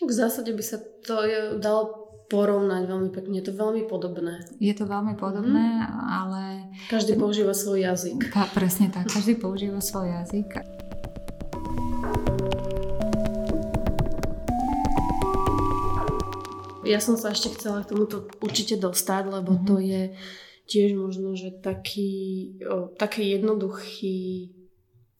V 0.03 0.11
zásade 0.11 0.51
by 0.51 0.59
sa 0.59 0.83
to 1.05 1.15
dalo 1.55 2.11
porovnať 2.27 2.83
veľmi 2.91 3.09
pekne. 3.15 3.39
Je 3.39 3.45
to 3.47 3.55
veľmi 3.55 3.87
podobné. 3.87 4.43
Je 4.59 4.73
to 4.75 4.83
veľmi 4.83 5.15
podobné, 5.15 5.79
mm. 5.79 5.95
ale... 6.11 6.41
Každý 6.91 7.15
používa 7.15 7.55
svoj 7.55 7.87
jazyk. 7.87 8.27
Ka, 8.33 8.51
presne 8.51 8.91
tak, 8.91 9.07
každý 9.07 9.39
používa 9.39 9.79
svoj 9.79 10.11
jazyk. 10.11 10.74
Ja 16.85 17.01
som 17.01 17.17
sa 17.17 17.33
ešte 17.33 17.57
chcela 17.57 17.81
k 17.81 17.91
tomuto 17.91 18.29
určite 18.39 18.77
dostať, 18.77 19.23
lebo 19.41 19.57
mm-hmm. 19.57 19.67
to 19.67 19.75
je 19.81 20.01
tiež 20.65 20.97
možno, 20.97 21.33
že 21.37 21.53
taký, 21.61 22.55
o, 22.65 22.89
taký 22.93 23.37
jednoduchý 23.37 24.53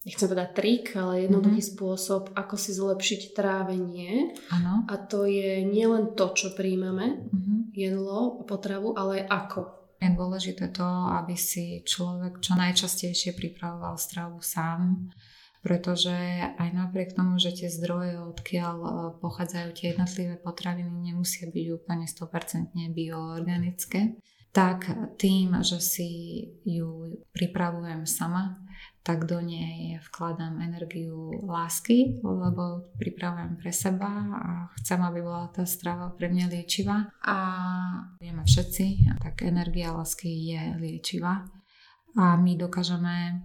nechcem 0.06 0.30
povedať 0.30 0.50
trik, 0.54 0.94
ale 0.94 1.26
jednoduchý 1.26 1.58
mm-hmm. 1.58 1.74
spôsob, 1.74 2.22
ako 2.38 2.54
si 2.54 2.70
zlepšiť 2.70 3.34
trávenie. 3.34 4.38
Ano. 4.54 4.86
A 4.86 4.94
to 5.02 5.26
je 5.26 5.66
nielen 5.66 6.14
to, 6.14 6.30
čo 6.30 6.54
príjmame, 6.54 7.26
mm-hmm. 7.26 7.74
jedlo, 7.74 8.46
potravu, 8.46 8.94
ale 8.94 9.26
ako. 9.26 9.74
Je 9.98 10.14
dôležité 10.14 10.70
to, 10.70 10.86
aby 10.86 11.34
si 11.34 11.82
človek 11.82 12.38
čo 12.38 12.54
najčastejšie 12.54 13.34
pripravoval 13.34 13.98
stravu 13.98 14.38
sám, 14.38 15.10
pretože 15.66 16.14
aj 16.62 16.70
napriek 16.70 17.18
tomu, 17.18 17.42
že 17.42 17.50
tie 17.50 17.66
zdroje, 17.66 18.22
odkiaľ 18.22 18.76
e, 18.78 18.90
pochádzajú 19.18 19.68
tie 19.74 19.90
jednotlivé 19.90 20.38
potraviny, 20.38 21.10
nemusia 21.10 21.50
byť 21.50 21.66
úplne 21.74 22.06
100% 22.06 22.70
bioorganické, 22.94 24.14
tak 24.54 24.86
tým, 25.18 25.58
že 25.66 25.82
si 25.82 26.10
ju 26.62 27.18
pripravujem 27.34 28.06
sama, 28.06 28.62
tak 29.02 29.26
do 29.26 29.42
nej 29.42 29.98
vkladám 30.06 30.62
energiu 30.62 31.34
lásky, 31.42 32.22
lebo 32.22 32.86
pripravujem 33.02 33.58
pre 33.58 33.74
seba 33.74 34.10
a 34.38 34.42
chcem, 34.78 35.02
aby 35.02 35.18
bola 35.18 35.50
tá 35.50 35.66
strava 35.66 36.14
pre 36.14 36.30
mňa 36.30 36.46
liečivá. 36.46 37.10
A 37.26 37.38
vieme 38.22 38.46
všetci, 38.46 39.18
tak 39.18 39.42
energia 39.42 39.90
lásky 39.90 40.30
je 40.30 40.62
liečivá. 40.78 41.42
A 42.14 42.38
my 42.38 42.54
dokážeme, 42.54 43.42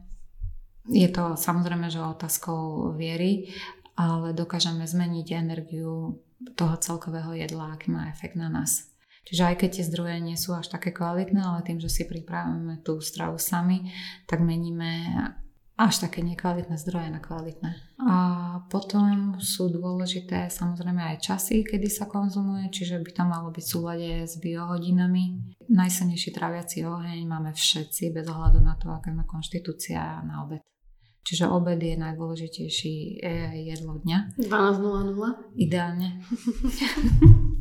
je 0.90 1.08
to 1.10 1.38
samozrejme, 1.38 1.90
že 1.94 2.02
otázkou 2.02 2.94
viery, 2.98 3.54
ale 3.94 4.34
dokážeme 4.34 4.88
zmeniť 4.88 5.28
energiu 5.38 6.18
toho 6.58 6.76
celkového 6.82 7.38
jedla, 7.38 7.78
aký 7.78 7.94
má 7.94 8.10
efekt 8.10 8.34
na 8.34 8.50
nás. 8.50 8.90
Čiže 9.22 9.54
aj 9.54 9.56
keď 9.62 9.70
tie 9.70 9.86
zdroje 9.86 10.18
nie 10.18 10.34
sú 10.34 10.58
až 10.58 10.74
také 10.74 10.90
kvalitné, 10.90 11.38
ale 11.38 11.62
tým, 11.62 11.78
že 11.78 11.94
si 11.94 12.10
pripravíme 12.10 12.82
tú 12.82 12.98
stravu 12.98 13.38
sami, 13.38 13.94
tak 14.26 14.42
meníme 14.42 15.14
až 15.78 16.06
také 16.06 16.26
nekvalitné 16.26 16.78
zdroje 16.78 17.10
na 17.10 17.22
kvalitné. 17.22 17.72
A 18.02 18.18
potom 18.70 19.38
sú 19.38 19.70
dôležité 19.70 20.50
samozrejme 20.50 21.02
aj 21.02 21.22
časy, 21.22 21.62
kedy 21.62 21.90
sa 21.90 22.10
konzumuje, 22.10 22.70
čiže 22.74 23.02
by 23.02 23.12
to 23.14 23.24
malo 23.26 23.50
byť 23.54 23.66
v 23.66 23.72
súlade 23.72 24.10
s 24.26 24.38
biohodinami. 24.42 25.54
Najsilnejší 25.70 26.30
traviaci 26.34 26.86
oheň 26.86 27.22
máme 27.26 27.54
všetci, 27.54 28.14
bez 28.14 28.26
ohľadu 28.26 28.62
na 28.62 28.74
to, 28.78 28.90
aká 28.90 29.14
má 29.14 29.26
konštitúcia 29.26 30.22
na 30.26 30.46
obed. 30.46 30.62
Čiže 31.22 31.54
obed 31.54 31.78
je 31.78 31.96
najdôležitejší 32.02 33.22
jedlo 33.70 34.02
dňa. 34.02 34.42
12.00? 34.42 35.62
Ideálne. 35.62 36.18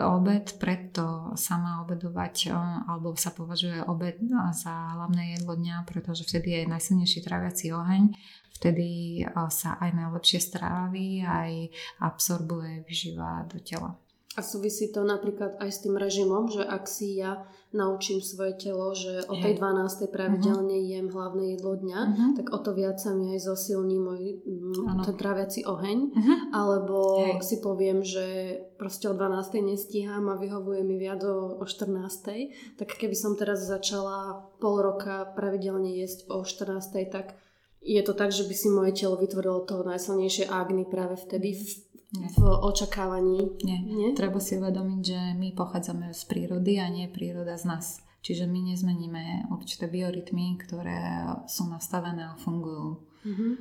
obed, 0.00 0.56
preto 0.56 1.36
sa 1.36 1.60
má 1.60 1.84
obedovať, 1.84 2.48
alebo 2.88 3.12
sa 3.12 3.28
považuje 3.36 3.84
obed 3.84 4.16
za 4.56 4.96
hlavné 4.96 5.36
jedlo 5.36 5.52
dňa, 5.52 5.84
pretože 5.84 6.24
vtedy 6.24 6.64
je 6.64 6.72
najsilnejší 6.72 7.20
tráviaci 7.20 7.76
oheň, 7.76 8.16
vtedy 8.56 9.20
sa 9.52 9.76
aj 9.76 9.90
najlepšie 9.92 10.40
strávi, 10.40 11.20
aj 11.28 11.68
absorbuje 12.00 12.88
vyžíva 12.88 13.44
do 13.52 13.60
tela. 13.60 14.00
A 14.32 14.40
súvisí 14.40 14.88
to 14.88 15.04
napríklad 15.04 15.60
aj 15.60 15.68
s 15.68 15.78
tým 15.84 15.92
režimom, 16.00 16.48
že 16.48 16.64
ak 16.64 16.88
si 16.88 17.20
ja 17.20 17.44
naučím 17.72 18.24
svoje 18.24 18.56
telo, 18.56 18.92
že 18.96 19.24
o 19.28 19.36
tej 19.36 19.60
12. 19.60 20.08
pravidelne 20.08 20.72
uh-huh. 20.72 20.92
jem 20.92 21.06
hlavné 21.12 21.44
jedlo 21.56 21.76
dňa, 21.76 22.00
uh-huh. 22.00 22.30
tak 22.40 22.46
o 22.52 22.58
to 22.60 22.72
viac 22.72 22.96
sa 22.96 23.12
mi 23.12 23.32
aj 23.36 23.44
zosilní 23.44 23.96
môj 24.00 24.40
uh-huh. 24.40 25.04
ten 25.04 25.16
tráviaci 25.20 25.68
oheň. 25.68 25.98
Uh-huh. 26.16 26.38
Alebo 26.52 26.96
Hej. 27.20 27.44
si 27.44 27.56
poviem, 27.60 28.00
že 28.00 28.56
proste 28.80 29.08
o 29.08 29.16
12. 29.16 29.68
nestíham 29.68 30.24
a 30.32 30.40
vyhovuje 30.40 30.80
mi 30.80 30.96
viac 30.96 31.20
o, 31.28 31.60
o 31.60 31.64
14. 31.68 32.80
Tak 32.80 32.88
keby 32.88 33.16
som 33.16 33.36
teraz 33.36 33.68
začala 33.68 34.48
pol 34.60 34.80
roka 34.80 35.28
pravidelne 35.36 35.92
jesť 35.92 36.28
o 36.32 36.44
14. 36.44 37.04
tak 37.12 37.36
je 37.82 38.00
to 38.00 38.14
tak, 38.14 38.30
že 38.30 38.46
by 38.46 38.54
si 38.54 38.68
moje 38.70 38.94
telo 38.94 39.18
vytvorilo 39.18 39.66
toho 39.66 39.82
najsilnejšie 39.82 40.46
agny 40.46 40.86
práve 40.86 41.18
vtedy 41.18 41.58
v 41.58 41.91
nie. 42.12 42.28
v 42.28 42.40
očakávaní. 42.44 43.56
Nie. 43.64 43.80
nie. 43.80 44.08
Treba 44.12 44.38
si 44.38 44.60
uvedomiť, 44.60 45.00
že 45.00 45.20
my 45.36 45.56
pochádzame 45.56 46.12
z 46.12 46.22
prírody 46.28 46.76
a 46.76 46.86
nie 46.92 47.08
príroda 47.08 47.56
z 47.56 47.64
nás. 47.68 47.86
Čiže 48.22 48.46
my 48.46 48.70
nezmeníme 48.70 49.50
určité 49.50 49.90
biorytmy, 49.90 50.54
ktoré 50.62 51.26
sú 51.50 51.66
nastavené 51.66 52.30
a 52.30 52.38
fungujú. 52.38 53.02
Mm-hmm. 53.26 53.52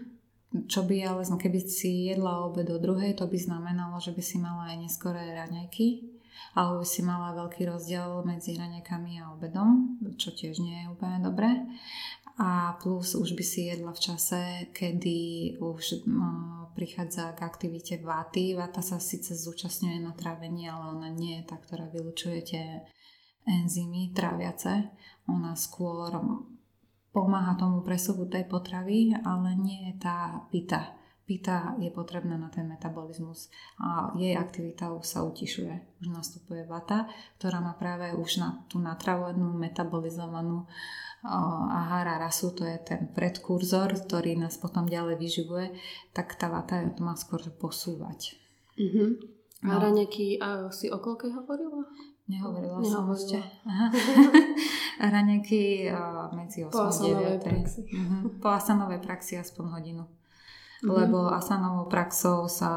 Čo 0.67 0.83
by 0.83 0.95
ale, 1.07 1.23
keby 1.23 1.59
si 1.65 2.11
jedla 2.11 2.45
obed 2.45 2.67
do 2.67 2.77
druhej, 2.77 3.15
to 3.17 3.25
by 3.25 3.39
znamenalo, 3.39 3.97
že 4.03 4.11
by 4.11 4.21
si 4.21 4.37
mala 4.37 4.69
aj 4.69 4.77
neskoré 4.83 5.31
raňajky, 5.33 6.11
alebo 6.53 6.83
by 6.83 6.87
si 6.87 7.01
mala 7.01 7.31
veľký 7.33 7.71
rozdiel 7.71 8.21
medzi 8.27 8.59
raňajkami 8.59 9.23
a 9.23 9.31
obedom, 9.31 9.97
čo 10.19 10.35
tiež 10.35 10.59
nie 10.59 10.83
je 10.83 10.91
úplne 10.91 11.23
dobré. 11.23 11.55
A 12.35 12.75
plus 12.83 13.15
už 13.15 13.33
by 13.33 13.43
si 13.47 13.71
jedla 13.71 13.95
v 13.95 14.03
čase, 14.03 14.41
kedy 14.75 15.19
už 15.63 16.05
no, 16.05 16.60
prichádza 16.73 17.35
k 17.35 17.43
aktivite 17.43 17.99
váty. 17.99 18.55
Váta 18.55 18.79
sa 18.79 19.01
síce 19.01 19.35
zúčastňuje 19.35 19.99
na 19.99 20.15
trávení, 20.15 20.69
ale 20.71 20.95
ona 20.95 21.09
nie 21.11 21.41
je 21.41 21.47
tá, 21.47 21.59
ktorá 21.59 21.89
vylučuje 21.91 22.39
tie 22.43 22.65
enzymy 23.47 24.13
tráviace. 24.15 24.93
Ona 25.27 25.57
skôr 25.57 26.13
pomáha 27.11 27.59
tomu 27.59 27.83
presuvu 27.83 28.31
tej 28.31 28.47
potravy, 28.47 29.11
ale 29.25 29.55
nie 29.59 29.91
je 29.91 29.93
tá 29.99 30.47
pita. 30.47 31.00
Pita 31.21 31.77
je 31.79 31.87
potrebná 31.93 32.35
na 32.35 32.49
ten 32.49 32.67
metabolizmus 32.67 33.47
a 33.79 34.11
jej 34.19 34.35
aktivita 34.35 34.91
už 34.91 35.05
sa 35.05 35.23
utišuje. 35.23 36.01
Už 36.03 36.07
nastupuje 36.11 36.67
vata, 36.67 37.07
ktorá 37.39 37.63
má 37.63 37.77
práve 37.77 38.11
už 38.17 38.41
na 38.41 38.49
tú 38.67 38.81
natravenú, 38.81 39.53
metabolizovanú 39.55 40.67
ahara 41.23 42.17
rasu, 42.17 42.49
to 42.57 42.65
je 42.65 42.77
ten 42.81 43.13
predkurzor, 43.13 43.93
ktorý 44.09 44.41
nás 44.41 44.57
potom 44.57 44.89
ďalej 44.89 45.21
vyživuje, 45.21 45.67
tak 46.17 46.33
tá 46.33 46.49
vata 46.49 46.81
to 46.97 47.05
má 47.05 47.13
skôr 47.13 47.45
posúvať. 47.61 48.41
A 49.61 49.77
no. 49.77 49.77
raňaky, 49.77 50.41
a 50.41 50.73
si 50.73 50.89
o 50.89 50.97
koľkej 50.97 51.37
hovorila? 51.37 51.85
Nehovorila, 52.25 52.81
som 52.81 53.05
ešte. 53.13 53.37
Raňaky 55.13 55.89
medzi 56.33 56.65
8 56.65 56.73
a 56.73 56.89
9. 56.89 57.45
Praxi. 57.45 57.81
Uh-huh. 57.85 58.21
Po 58.41 58.49
asanovej 58.53 59.01
praxi 59.03 59.37
aspoň 59.37 59.65
hodinu. 59.77 60.03
Uh-huh. 60.81 60.97
Lebo 60.97 61.29
asanovou 61.29 61.85
praxou 61.85 62.49
sa 62.49 62.71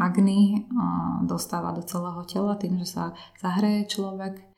agni 0.00 0.68
dostáva 1.24 1.72
do 1.72 1.82
celého 1.82 2.22
tela 2.28 2.56
tým, 2.56 2.78
že 2.80 2.88
sa 2.92 3.04
zahreje 3.40 3.88
človek 3.88 4.52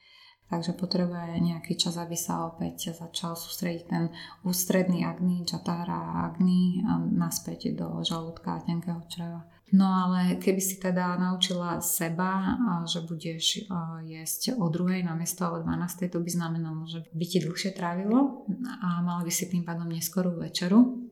Takže 0.44 0.76
potrebuje 0.76 1.40
nejaký 1.40 1.74
čas, 1.74 1.96
aby 1.96 2.14
sa 2.14 2.46
opäť 2.46 2.94
začal 2.94 3.32
sústrediť 3.32 3.84
ten 3.88 4.12
ústredný 4.44 5.02
agni, 5.02 5.42
čatára 5.42 6.30
agni 6.30 6.84
naspäť 7.10 7.72
do 7.72 8.04
žalúdka 8.04 8.60
a 8.60 8.62
tenkého 8.62 9.02
čreva. 9.08 9.48
No 9.72 9.88
ale 9.88 10.38
keby 10.38 10.60
si 10.62 10.76
teda 10.78 11.16
naučila 11.16 11.80
seba, 11.82 12.54
že 12.86 13.02
budeš 13.02 13.66
jesť 14.04 14.54
o 14.54 14.68
druhej 14.70 15.02
na 15.02 15.16
miesto 15.16 15.48
o 15.48 15.58
12, 15.58 16.12
to 16.12 16.20
by 16.20 16.30
znamenalo, 16.30 16.86
že 16.86 17.02
by 17.10 17.24
ti 17.24 17.42
dlhšie 17.42 17.72
trávilo 17.74 18.46
a 18.84 19.00
mala 19.00 19.24
by 19.24 19.32
si 19.32 19.48
tým 19.48 19.64
pádom 19.64 19.90
neskorú 19.90 20.38
večeru. 20.38 21.03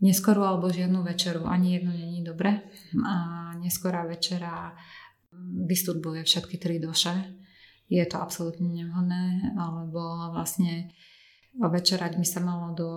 Neskorú 0.00 0.40
alebo 0.42 0.72
žiadnu 0.72 1.04
večeru, 1.04 1.44
ani 1.44 1.76
jedno 1.76 1.92
není 1.92 2.24
dobre. 2.24 2.64
A 3.04 3.52
neskorá 3.60 4.08
večera 4.08 4.72
vysturbuje 5.68 6.24
všetky 6.24 6.56
tri 6.56 6.80
doše 6.80 7.40
je 7.90 8.06
to 8.06 8.22
absolútne 8.22 8.70
nevhodné, 8.70 9.50
alebo 9.58 10.30
vlastne 10.30 10.94
večerať 11.58 12.14
by 12.14 12.26
sa 12.26 12.38
malo 12.38 12.70
do 12.78 12.88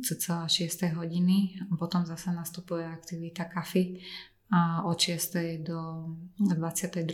cca 0.00 0.48
6 0.48 0.96
hodiny, 0.96 1.60
potom 1.76 2.08
zase 2.08 2.32
nastupuje 2.32 2.80
aktivita 2.88 3.44
kafy 3.44 4.00
a 4.48 4.88
od 4.88 4.96
6 4.96 5.60
do 5.60 6.08
22. 6.40 7.04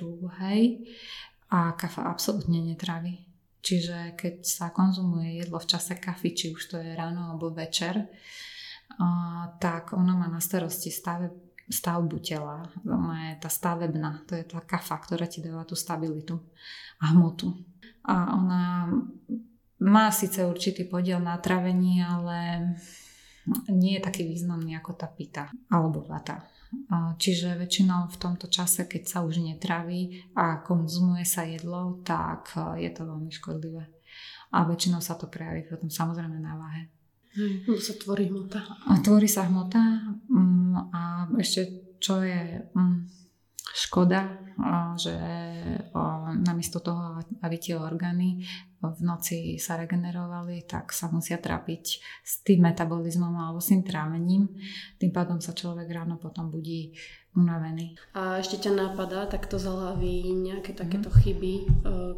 a 1.51 1.61
kafa 1.75 2.03
absolútne 2.07 2.63
netraví. 2.63 3.27
Čiže 3.65 4.15
keď 4.15 4.47
sa 4.47 4.71
konzumuje 4.71 5.43
jedlo 5.43 5.59
v 5.59 5.67
čase 5.67 5.99
kafy, 5.99 6.31
či 6.39 6.55
už 6.55 6.63
to 6.71 6.77
je 6.79 6.95
ráno 6.95 7.35
alebo 7.35 7.51
večer, 7.51 8.07
tak 9.61 9.93
ono 9.93 10.13
má 10.17 10.29
na 10.29 10.41
starosti 10.41 10.91
stave 10.91 11.31
stavbu 11.65 12.21
tela. 12.21 12.61
Ona 12.85 13.33
je 13.33 13.35
tá 13.41 13.49
stavebná, 13.49 14.29
to 14.29 14.37
je 14.37 14.45
tá 14.45 14.61
kafa, 14.61 15.01
ktorá 15.01 15.25
ti 15.25 15.41
dáva 15.41 15.65
tú 15.65 15.73
stabilitu 15.73 16.37
a 17.01 17.17
hmotu. 17.17 17.57
A 18.05 18.37
ona 18.37 18.93
má 19.81 20.13
síce 20.13 20.45
určitý 20.45 20.85
podiel 20.85 21.25
na 21.25 21.41
travení, 21.41 22.05
ale 22.05 22.69
nie 23.73 23.97
je 23.97 24.05
taký 24.05 24.29
významný 24.29 24.77
ako 24.77 24.93
tá 24.93 25.09
pita 25.09 25.49
alebo 25.73 26.05
vata. 26.05 26.45
Čiže 27.17 27.57
väčšinou 27.61 28.13
v 28.13 28.21
tomto 28.21 28.51
čase, 28.51 28.85
keď 28.85 29.03
sa 29.07 29.19
už 29.25 29.41
netraví 29.41 30.33
a 30.37 30.61
konzumuje 30.61 31.25
sa 31.25 31.49
jedlo, 31.49 32.01
tak 32.05 32.57
je 32.77 32.91
to 32.93 33.09
veľmi 33.09 33.31
škodlivé. 33.33 33.89
A 34.55 34.63
väčšinou 34.69 35.03
sa 35.03 35.19
to 35.19 35.33
prejaví 35.33 35.67
potom 35.67 35.91
samozrejme 35.91 36.39
na 36.39 36.55
váhe. 36.55 36.94
Hm, 37.35 37.79
sa 37.83 37.95
tvorí 37.99 38.31
hmota. 38.31 38.63
A 38.87 39.03
tvorí 39.03 39.27
sa 39.27 39.51
hmota 39.51 39.83
mm, 40.31 40.95
a 40.95 41.01
ešte 41.43 41.61
čo 41.99 42.23
je 42.23 42.63
mm, 42.71 42.97
škoda, 43.75 44.45
že 44.95 45.15
namiesto 46.47 46.79
toho, 46.79 47.19
aby 47.43 47.57
tie 47.59 47.75
orgány 47.75 48.45
v 48.79 49.01
noci 49.03 49.57
sa 49.57 49.81
regenerovali, 49.81 50.69
tak 50.69 50.93
sa 50.93 51.09
musia 51.09 51.41
trápiť 51.41 51.85
s 52.23 52.45
tým 52.45 52.69
metabolizmom 52.69 53.35
alebo 53.35 53.59
s 53.59 53.73
tým 53.73 53.83
trávením. 53.83 54.47
Tým 55.01 55.11
pádom 55.11 55.41
sa 55.41 55.57
človek 55.57 55.89
ráno 55.91 56.21
potom 56.21 56.53
budí 56.53 56.95
unavený. 57.35 57.99
A 58.15 58.39
ešte 58.39 58.63
ťa 58.63 58.73
napadá 58.73 59.27
takto 59.27 59.59
z 59.59 59.67
hlavy 59.67 60.31
nejaké 60.33 60.71
takéto 60.71 61.11
mm. 61.11 61.17
chyby, 61.21 61.55
e, 61.55 61.65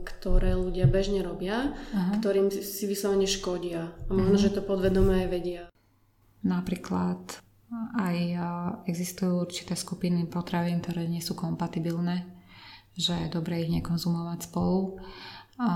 ktoré 0.05 0.53
ľudia 0.53 0.85
bežne 0.85 1.25
robia, 1.25 1.73
Aha. 1.97 2.21
ktorým 2.21 2.53
si 2.53 2.85
vyslovene 2.85 3.25
škodia. 3.25 3.97
A 4.07 4.11
možno, 4.13 4.37
mm. 4.37 4.45
že 4.45 4.55
to 4.55 4.61
podvedome 4.61 5.25
aj 5.25 5.29
vedia. 5.33 5.63
Napríklad 6.45 7.41
aj 7.97 8.17
e, 8.17 8.39
existujú 8.93 9.49
určité 9.49 9.73
skupiny 9.73 10.29
potravín, 10.29 10.85
ktoré 10.85 11.09
nie 11.09 11.25
sú 11.25 11.33
kompatibilné, 11.33 12.29
že 12.93 13.17
je 13.17 13.29
dobre 13.33 13.65
ich 13.65 13.73
nekonzumovať 13.73 14.53
spolu. 14.53 15.01
A 15.57 15.69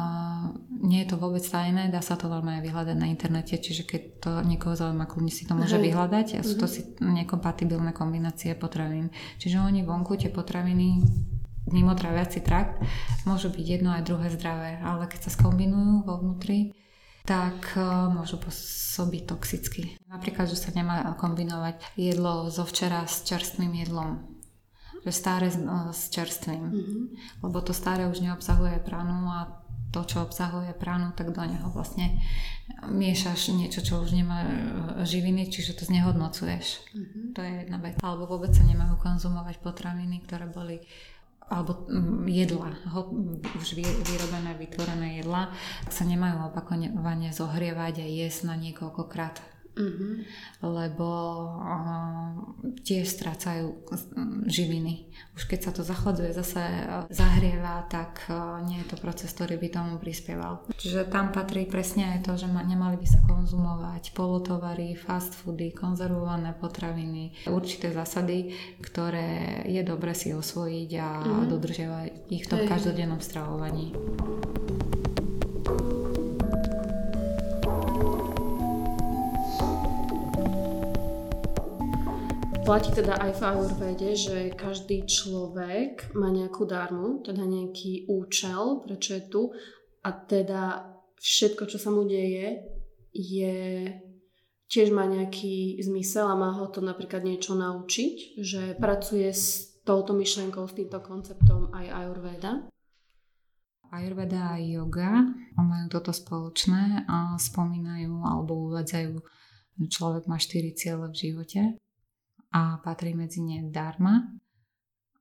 nie 0.68 1.00
je 1.00 1.08
to 1.08 1.16
vôbec 1.16 1.40
tajné, 1.40 1.88
dá 1.88 2.04
sa 2.04 2.12
to 2.12 2.28
veľmi 2.28 2.60
aj 2.60 2.62
vyhľadať 2.68 2.96
na 3.00 3.08
internete, 3.08 3.56
čiže 3.56 3.88
keď 3.88 4.02
to 4.20 4.30
niekoho 4.44 4.76
zaujíma, 4.76 5.08
kľudne 5.08 5.32
si 5.32 5.48
to 5.48 5.56
môže 5.56 5.80
Hej. 5.80 5.88
vyhľadať 5.88 6.26
a 6.36 6.40
sú 6.44 6.60
to 6.60 6.68
mhm. 6.68 6.72
si 6.72 6.80
nekompatibilné 7.00 7.96
kombinácie 7.96 8.52
potravín. 8.60 9.08
Čiže 9.40 9.64
oni 9.64 9.80
vonku 9.80 10.20
tie 10.20 10.28
potraviny 10.28 11.00
mimo 11.72 11.94
traviaci 11.94 12.44
trakt 12.44 12.82
môžu 13.24 13.48
byť 13.48 13.66
jedno 13.66 13.94
aj 13.94 14.04
druhé 14.04 14.28
zdravé, 14.28 14.82
ale 14.84 15.06
keď 15.08 15.28
sa 15.28 15.34
skombinujú 15.38 16.04
vo 16.04 16.18
vnútri, 16.18 16.76
tak 17.24 17.76
e, 17.76 17.80
môžu 18.10 18.40
pôsobiť 18.42 19.22
toxicky. 19.28 19.94
Napríklad, 20.08 20.50
že 20.50 20.58
sa 20.58 20.74
nemá 20.74 21.14
kombinovať 21.14 21.94
jedlo 21.94 22.50
zo 22.50 22.66
včera 22.66 23.06
s 23.06 23.24
čerstvým 23.24 23.72
jedlom 23.80 24.40
že 25.00 25.16
staré 25.16 25.48
s, 25.48 25.56
e, 25.56 25.64
s 25.96 26.12
čerstvým. 26.12 26.60
Mm-hmm. 26.60 27.04
Lebo 27.40 27.58
to 27.64 27.72
staré 27.72 28.04
už 28.04 28.20
neobsahuje 28.20 28.84
pranu 28.84 29.32
a 29.32 29.59
to, 29.90 30.06
čo 30.06 30.22
obsahuje 30.22 30.70
pránu, 30.78 31.12
tak 31.18 31.34
do 31.34 31.42
neho 31.42 31.68
vlastne 31.70 32.22
miešaš 32.86 33.50
niečo, 33.54 33.82
čo 33.82 33.98
už 34.00 34.14
nemá 34.14 34.46
e, 34.46 34.50
živiny, 35.02 35.50
čiže 35.50 35.74
to 35.74 35.82
znehodnocuješ. 35.86 36.66
Mm-hmm. 36.94 37.24
To 37.34 37.40
je 37.42 37.52
jedna 37.66 37.78
vec. 37.82 37.94
Alebo 37.98 38.30
vôbec 38.30 38.54
sa 38.54 38.62
nemajú 38.62 38.96
konzumovať 39.02 39.58
potraviny, 39.58 40.22
ktoré 40.24 40.46
boli 40.46 40.78
alebo 41.50 41.82
mm, 41.90 42.30
jedla, 42.30 42.70
už 43.58 43.74
vyrobené, 44.06 44.54
vytvorené 44.54 45.18
jedla, 45.18 45.50
sa 45.90 46.06
nemajú 46.06 46.54
opakovane 46.54 47.34
zohrievať 47.34 48.06
a 48.06 48.06
jesť 48.06 48.54
na 48.54 48.54
niekoľkokrát 48.54 49.42
Mm-hmm. 49.80 50.12
Lebo 50.60 51.08
uh, 51.56 52.36
tiež 52.84 53.08
strácajú 53.08 53.80
živiny. 54.44 55.08
Už 55.32 55.48
keď 55.48 55.60
sa 55.64 55.72
to 55.72 55.80
zachladzuje, 55.80 56.36
zase 56.36 56.60
uh, 56.60 57.08
zahrieva, 57.08 57.88
tak 57.88 58.28
uh, 58.28 58.60
nie 58.60 58.84
je 58.84 58.92
to 58.92 58.96
proces, 59.00 59.32
ktorý 59.32 59.56
by 59.56 59.68
tomu 59.72 59.96
prispieval. 59.96 60.68
Čiže 60.76 61.08
tam 61.08 61.32
patrí 61.32 61.64
presne 61.64 62.12
aj 62.16 62.28
to, 62.28 62.36
že 62.36 62.44
ma, 62.44 62.60
nemali 62.60 63.00
by 63.00 63.08
sa 63.08 63.24
konzumovať 63.24 64.12
polotovary, 64.12 64.92
fast 64.94 65.32
foody, 65.32 65.72
konzervované 65.72 66.52
potraviny, 66.52 67.48
určité 67.48 67.88
zásady, 67.90 68.52
ktoré 68.84 69.64
je 69.64 69.80
dobre 69.80 70.12
si 70.12 70.36
osvojiť 70.36 70.90
a 71.00 71.08
mm-hmm. 71.24 71.48
dodržiavať 71.48 72.10
ich 72.28 72.44
v 72.44 72.50
tom 72.52 72.60
každodennom 72.68 73.24
stravovaní. 73.24 73.96
Platí 82.70 82.94
teda 82.94 83.18
aj 83.18 83.34
v 83.34 83.42
Ayurvede, 83.50 84.10
že 84.14 84.38
každý 84.54 85.02
človek 85.02 86.14
má 86.14 86.30
nejakú 86.30 86.70
darmu, 86.70 87.18
teda 87.18 87.42
nejaký 87.42 88.06
účel, 88.06 88.78
prečo 88.86 89.18
je 89.18 89.26
tu 89.26 89.50
a 90.06 90.14
teda 90.14 90.86
všetko, 91.18 91.66
čo 91.66 91.82
sa 91.82 91.90
mu 91.90 92.06
deje, 92.06 92.62
je 93.10 93.90
tiež 94.70 94.94
má 94.94 95.02
nejaký 95.10 95.82
zmysel 95.82 96.30
a 96.30 96.38
má 96.38 96.54
ho 96.54 96.70
to 96.70 96.78
napríklad 96.78 97.26
niečo 97.26 97.58
naučiť, 97.58 98.38
že 98.38 98.78
pracuje 98.78 99.34
s 99.34 99.74
touto 99.82 100.14
myšlienkou, 100.14 100.62
s 100.70 100.78
týmto 100.78 101.02
konceptom 101.02 101.74
aj 101.74 101.90
Ayurveda. 101.90 102.70
Ayurveda 103.90 104.54
a 104.54 104.62
yoga 104.62 105.26
majú 105.58 105.90
toto 105.90 106.14
spoločné 106.14 107.02
a 107.10 107.34
spomínajú 107.34 108.14
alebo 108.22 108.70
uvádzajú, 108.70 109.14
že 109.74 109.86
človek 109.90 110.30
má 110.30 110.38
štyri 110.38 110.70
ciele 110.70 111.10
v 111.10 111.18
živote 111.18 111.82
a 112.50 112.82
patrí 112.82 113.14
medzi 113.14 113.40
ne 113.40 113.70
dharma, 113.70 114.26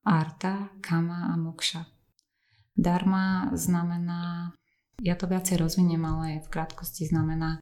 arta, 0.03 0.69
kama 0.81 1.29
a 1.29 1.37
mokša. 1.37 1.85
Dharma 2.75 3.51
znamená, 3.53 4.53
ja 5.03 5.15
to 5.15 5.27
viacej 5.27 5.59
rozviniem, 5.59 6.01
ale 6.05 6.41
v 6.43 6.47
krátkosti 6.47 7.05
znamená 7.07 7.59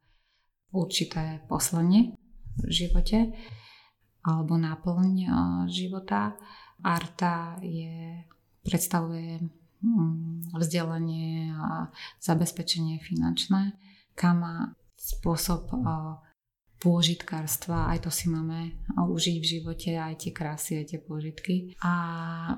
určité 0.72 1.41
poslanie 1.49 2.13
v 2.57 2.70
živote 2.70 3.34
alebo 4.26 4.59
náplň 4.59 5.30
života. 5.70 6.38
Arta 6.86 7.57
je, 7.65 8.22
predstavuje 8.61 9.41
mm, 9.82 10.53
vzdelanie 10.53 11.49
a 11.57 11.89
zabezpečenie 12.22 13.01
finančné. 13.01 13.74
Kama 14.13 14.78
spôsob 14.97 15.74
pôžitkárstva, 16.78 17.89
aj 17.89 18.05
to 18.05 18.11
si 18.13 18.30
máme 18.30 18.78
užiť 18.93 19.36
v 19.41 19.49
živote, 19.57 19.97
aj 19.97 20.21
tie 20.21 20.32
krásy, 20.32 20.78
aj 20.78 20.93
tie 20.93 20.99
pôžitky. 21.01 21.73
A 21.82 21.91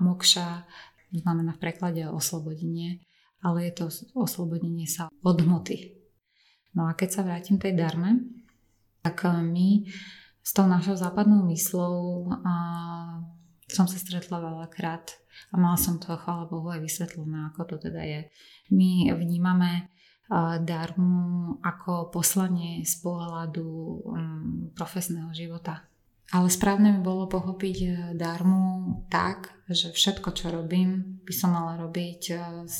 mokša 0.03 0.67
znamená 1.15 1.55
v 1.55 1.63
preklade 1.63 2.03
oslobodenie, 2.05 3.01
ale 3.39 3.71
je 3.71 3.73
to 3.79 3.85
oslobodenie 4.13 4.85
sa 4.85 5.07
od 5.23 5.37
hmoty. 5.39 5.95
No 6.75 6.85
a 6.85 6.93
keď 6.93 7.09
sa 7.09 7.21
vrátim 7.25 7.57
tej 7.57 7.73
darme, 7.79 8.27
tak 9.01 9.23
my 9.25 9.87
s 10.43 10.51
tou 10.51 10.67
našou 10.67 10.99
západnou 10.99 11.47
myslou 11.47 12.27
a 12.43 12.55
som 13.69 13.85
sa 13.85 13.97
stretla 14.01 14.41
veľakrát 14.41 15.13
a 15.53 15.55
mala 15.55 15.77
som 15.77 16.01
to, 16.01 16.11
chvála 16.11 16.49
Bohu, 16.49 16.67
aj 16.73 16.83
vysvetlené, 16.83 17.53
ako 17.53 17.75
to 17.75 17.89
teda 17.89 18.01
je. 18.01 18.21
My 18.73 19.13
vnímame 19.13 19.93
darmu 20.61 21.57
ako 21.65 22.13
poslanie 22.13 22.85
z 22.85 23.01
pohľadu 23.01 23.65
um, 23.65 24.69
profesného 24.77 25.33
života. 25.33 25.89
Ale 26.29 26.45
správne 26.45 26.93
by 26.93 27.01
bolo 27.01 27.25
pochopiť 27.25 27.77
e, 27.81 27.89
darmu 28.13 28.61
tak, 29.09 29.49
že 29.65 29.89
všetko, 29.89 30.29
čo 30.37 30.53
robím, 30.53 31.17
by 31.25 31.33
som 31.33 31.57
mala 31.57 31.73
robiť 31.81 32.21
e, 32.29 32.33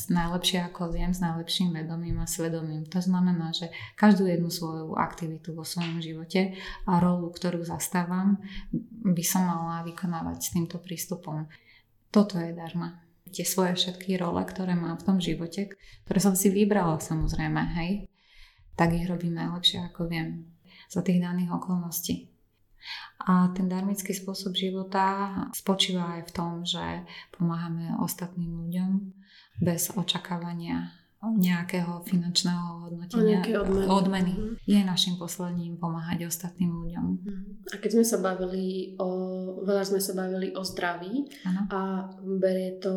najlepšie 0.06 0.70
ako 0.70 0.94
viem, 0.94 1.10
s 1.10 1.18
najlepším 1.18 1.74
vedomím 1.74 2.22
a 2.22 2.30
svedomím. 2.30 2.86
To 2.94 3.02
znamená, 3.02 3.50
že 3.50 3.74
každú 3.98 4.30
jednu 4.30 4.54
svoju 4.54 4.94
aktivitu 4.94 5.50
vo 5.50 5.66
svojom 5.66 5.98
živote 5.98 6.54
a 6.86 7.02
rolu, 7.02 7.34
ktorú 7.34 7.66
zastávam, 7.66 8.38
by 9.02 9.24
som 9.26 9.42
mala 9.42 9.82
vykonávať 9.82 10.38
s 10.46 10.54
týmto 10.54 10.78
prístupom. 10.78 11.50
Toto 12.14 12.38
je 12.38 12.54
darma 12.54 13.09
tie 13.30 13.46
svoje 13.46 13.78
všetky 13.78 14.18
role, 14.18 14.42
ktoré 14.44 14.74
mám 14.74 14.98
v 14.98 15.06
tom 15.06 15.18
živote, 15.22 15.72
ktoré 16.06 16.18
som 16.20 16.34
si 16.34 16.50
vybrala 16.50 16.98
samozrejme, 16.98 17.62
hej, 17.80 18.10
tak 18.74 18.92
ich 18.92 19.06
robím 19.06 19.38
najlepšie 19.38 19.86
ako 19.90 20.10
viem 20.10 20.50
za 20.90 21.00
tých 21.00 21.22
daných 21.22 21.54
okolností. 21.54 22.30
A 23.28 23.52
ten 23.52 23.68
darmický 23.68 24.16
spôsob 24.16 24.56
života 24.56 25.36
spočíva 25.52 26.16
aj 26.18 26.32
v 26.32 26.34
tom, 26.34 26.52
že 26.64 27.04
pomáhame 27.36 27.92
ostatným 28.00 28.66
ľuďom 28.66 28.90
bez 29.60 29.92
očakávania 29.92 30.99
nejakého 31.20 32.00
finančného 32.08 32.88
hodnotenia, 32.88 33.44
odmeny. 33.44 33.86
odmeny. 33.92 34.32
Mm-hmm. 34.32 34.56
Je 34.64 34.80
našim 34.80 35.20
poslaním 35.20 35.76
pomáhať 35.76 36.24
ostatným 36.24 36.72
ľuďom. 36.72 37.06
Mm-hmm. 37.20 37.44
A 37.70 37.74
keď 37.76 37.90
sme 38.00 38.04
sa 38.08 38.18
bavili 38.24 38.96
o, 38.96 39.08
veľa 39.60 39.84
sme 39.84 40.00
sa 40.00 40.16
bavili 40.16 40.56
o 40.56 40.64
zdraví 40.64 41.28
ano. 41.44 41.60
a 41.68 41.80
berie 42.24 42.80
to 42.80 42.92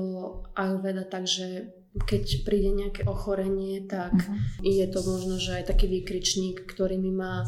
Ayurveda 0.55 1.03
tak, 1.03 1.28
že 1.28 1.76
keď 1.93 2.41
príde 2.41 2.74
nejaké 2.74 3.05
ochorenie, 3.05 3.86
tak 3.86 4.17
uh-huh. 4.17 4.65
je 4.65 4.82
to 4.89 4.99
možno, 5.05 5.38
že 5.38 5.61
aj 5.61 5.69
taký 5.69 5.86
výkričník, 5.86 6.65
ktorý 6.65 6.97
mi 6.97 7.13
má 7.13 7.45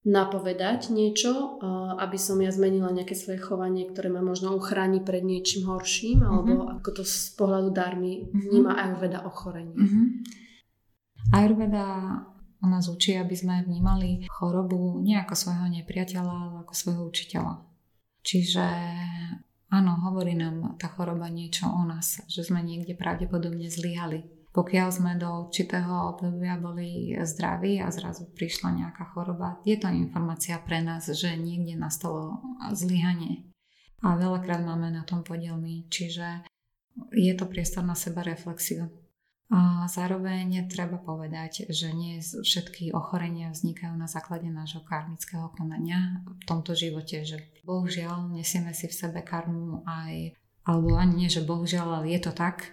napovedať 0.00 0.88
niečo, 0.88 1.60
aby 2.00 2.16
som 2.16 2.40
ja 2.40 2.48
zmenila 2.48 2.88
nejaké 2.88 3.12
svoje 3.12 3.36
chovanie, 3.36 3.84
ktoré 3.84 4.08
ma 4.08 4.24
možno 4.24 4.56
uchráni 4.56 5.04
pred 5.04 5.20
niečím 5.20 5.68
horším, 5.68 6.24
mm-hmm. 6.24 6.32
alebo 6.32 6.54
ako 6.80 6.88
to 6.96 7.02
z 7.04 7.36
pohľadu 7.36 7.68
darmy 7.68 8.24
mm-hmm. 8.24 8.40
vníma 8.48 8.80
Ayurveda 8.80 9.28
ochorenie. 9.28 9.76
Mm-hmm. 9.76 10.06
Ayurveda 11.36 11.86
o 12.64 12.66
nás 12.68 12.88
učí, 12.88 13.12
aby 13.20 13.36
sme 13.36 13.60
vnímali 13.60 14.24
chorobu 14.32 15.04
nie 15.04 15.20
ako 15.20 15.36
svojho 15.36 15.68
nepriateľa, 15.68 16.32
ale 16.32 16.56
ako 16.64 16.72
svojho 16.72 17.02
učiteľa. 17.04 17.60
Čiže 18.24 18.64
áno, 19.68 19.92
hovorí 20.08 20.32
nám 20.32 20.80
tá 20.80 20.88
choroba 20.88 21.28
niečo 21.28 21.68
o 21.68 21.84
nás, 21.84 22.24
že 22.24 22.40
sme 22.40 22.64
niekde 22.64 22.96
pravdepodobne 22.96 23.68
zlyhali 23.68 24.24
pokiaľ 24.50 24.88
sme 24.90 25.12
do 25.14 25.46
určitého 25.46 26.10
obdobia 26.10 26.58
boli 26.58 27.14
zdraví 27.22 27.78
a 27.78 27.94
zrazu 27.94 28.26
prišla 28.34 28.74
nejaká 28.82 29.06
choroba, 29.14 29.62
je 29.62 29.78
to 29.78 29.86
informácia 29.86 30.58
pre 30.58 30.82
nás, 30.82 31.06
že 31.06 31.38
niekde 31.38 31.78
nastalo 31.78 32.42
zlyhanie. 32.74 33.46
A 34.02 34.18
veľakrát 34.18 34.64
máme 34.64 34.90
na 34.90 35.06
tom 35.06 35.22
podielmy, 35.22 35.86
čiže 35.86 36.42
je 37.14 37.32
to 37.38 37.46
priestor 37.46 37.86
na 37.86 37.94
seba 37.94 38.26
reflexiu. 38.26 38.90
A 39.50 39.82
zároveň 39.90 40.70
treba 40.70 40.94
povedať, 40.94 41.66
že 41.74 41.90
nie 41.90 42.22
všetky 42.22 42.94
ochorenia 42.94 43.50
vznikajú 43.50 43.98
na 43.98 44.06
základe 44.06 44.46
nášho 44.46 44.86
karmického 44.86 45.50
konania 45.50 46.22
v 46.22 46.42
tomto 46.46 46.78
živote, 46.78 47.26
že 47.26 47.50
bohužiaľ 47.66 48.30
nesieme 48.30 48.70
si 48.70 48.86
v 48.86 48.94
sebe 48.94 49.26
karmu 49.26 49.82
aj 49.90 50.38
alebo 50.60 50.92
ani 51.00 51.24
nie, 51.24 51.30
že 51.32 51.40
bohužiaľ, 51.40 52.04
ale 52.04 52.12
je 52.12 52.20
to 52.20 52.32
tak, 52.36 52.68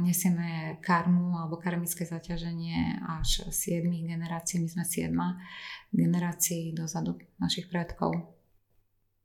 nesieme 0.00 0.78
karmu 0.78 1.34
alebo 1.34 1.58
karmické 1.58 2.06
zaťaženie 2.06 3.02
až 3.02 3.50
7 3.50 3.84
generácií, 3.90 4.62
my 4.62 4.68
sme 4.70 4.84
7 4.86 5.10
generácií 5.90 6.70
dozadu 6.70 7.18
našich 7.42 7.66
predkov. 7.66 8.14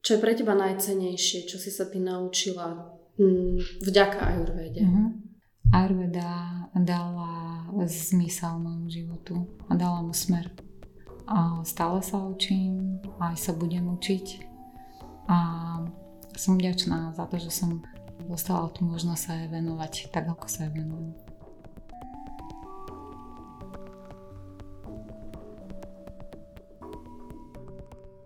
Čo 0.02 0.18
je 0.18 0.24
pre 0.24 0.34
teba 0.34 0.58
najcenejšie, 0.58 1.46
čo 1.46 1.62
si 1.62 1.70
sa 1.70 1.86
ty 1.86 2.02
naučila 2.02 2.98
mm, 3.20 3.84
vďaka 3.86 4.20
Ayurvede? 4.26 4.82
Uh-huh. 4.82 5.10
Ayurveda 5.70 6.66
dala 6.74 7.68
zmysel 7.86 8.58
môjmu 8.58 8.90
životu 8.90 9.46
a 9.70 9.78
dala 9.78 10.02
mu 10.02 10.16
smer. 10.16 10.50
A 11.30 11.62
stále 11.62 12.02
sa 12.02 12.26
učím, 12.26 12.98
aj 13.22 13.38
sa 13.38 13.54
budem 13.54 13.86
učiť 13.86 14.50
a 15.30 15.38
som 16.34 16.58
vďačná 16.58 17.14
za 17.14 17.30
to, 17.30 17.38
že 17.38 17.52
som 17.54 17.86
dostala 18.28 18.68
tu 18.74 18.84
možnosť 18.84 19.22
sa 19.22 19.32
aj 19.40 19.48
venovať 19.54 19.94
tak, 20.12 20.26
ako 20.28 20.48
sa 20.50 20.68
aj 20.68 20.72
venujem. 20.76 21.14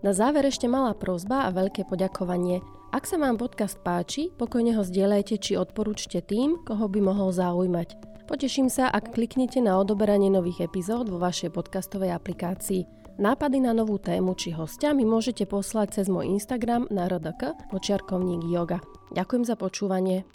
Na 0.04 0.12
záver 0.12 0.44
ešte 0.44 0.68
malá 0.68 0.92
prozba 0.92 1.48
a 1.48 1.54
veľké 1.54 1.88
poďakovanie. 1.88 2.60
Ak 2.92 3.08
sa 3.08 3.16
vám 3.16 3.40
podcast 3.40 3.80
páči, 3.80 4.28
pokojne 4.36 4.76
ho 4.76 4.84
zdieľajte 4.84 5.40
či 5.40 5.56
odporúčte 5.56 6.20
tým, 6.20 6.60
koho 6.60 6.92
by 6.92 7.00
mohol 7.00 7.32
zaujímať. 7.32 7.96
Poteším 8.28 8.68
sa, 8.68 8.92
ak 8.92 9.16
kliknete 9.16 9.64
na 9.64 9.80
odoberanie 9.80 10.28
nových 10.28 10.68
epizód 10.68 11.08
vo 11.08 11.16
vašej 11.16 11.52
podcastovej 11.56 12.12
aplikácii. 12.12 13.03
Nápady 13.14 13.62
na 13.62 13.70
novú 13.70 13.94
tému 14.02 14.34
či 14.34 14.50
hostia 14.50 14.90
mi 14.90 15.06
môžete 15.06 15.46
poslať 15.46 16.02
cez 16.02 16.06
môj 16.10 16.34
Instagram 16.34 16.90
na 16.90 17.06
rdk 17.06 17.70
počiarkovník 17.70 18.42
yoga. 18.50 18.82
Ďakujem 19.14 19.44
za 19.46 19.54
počúvanie. 19.54 20.26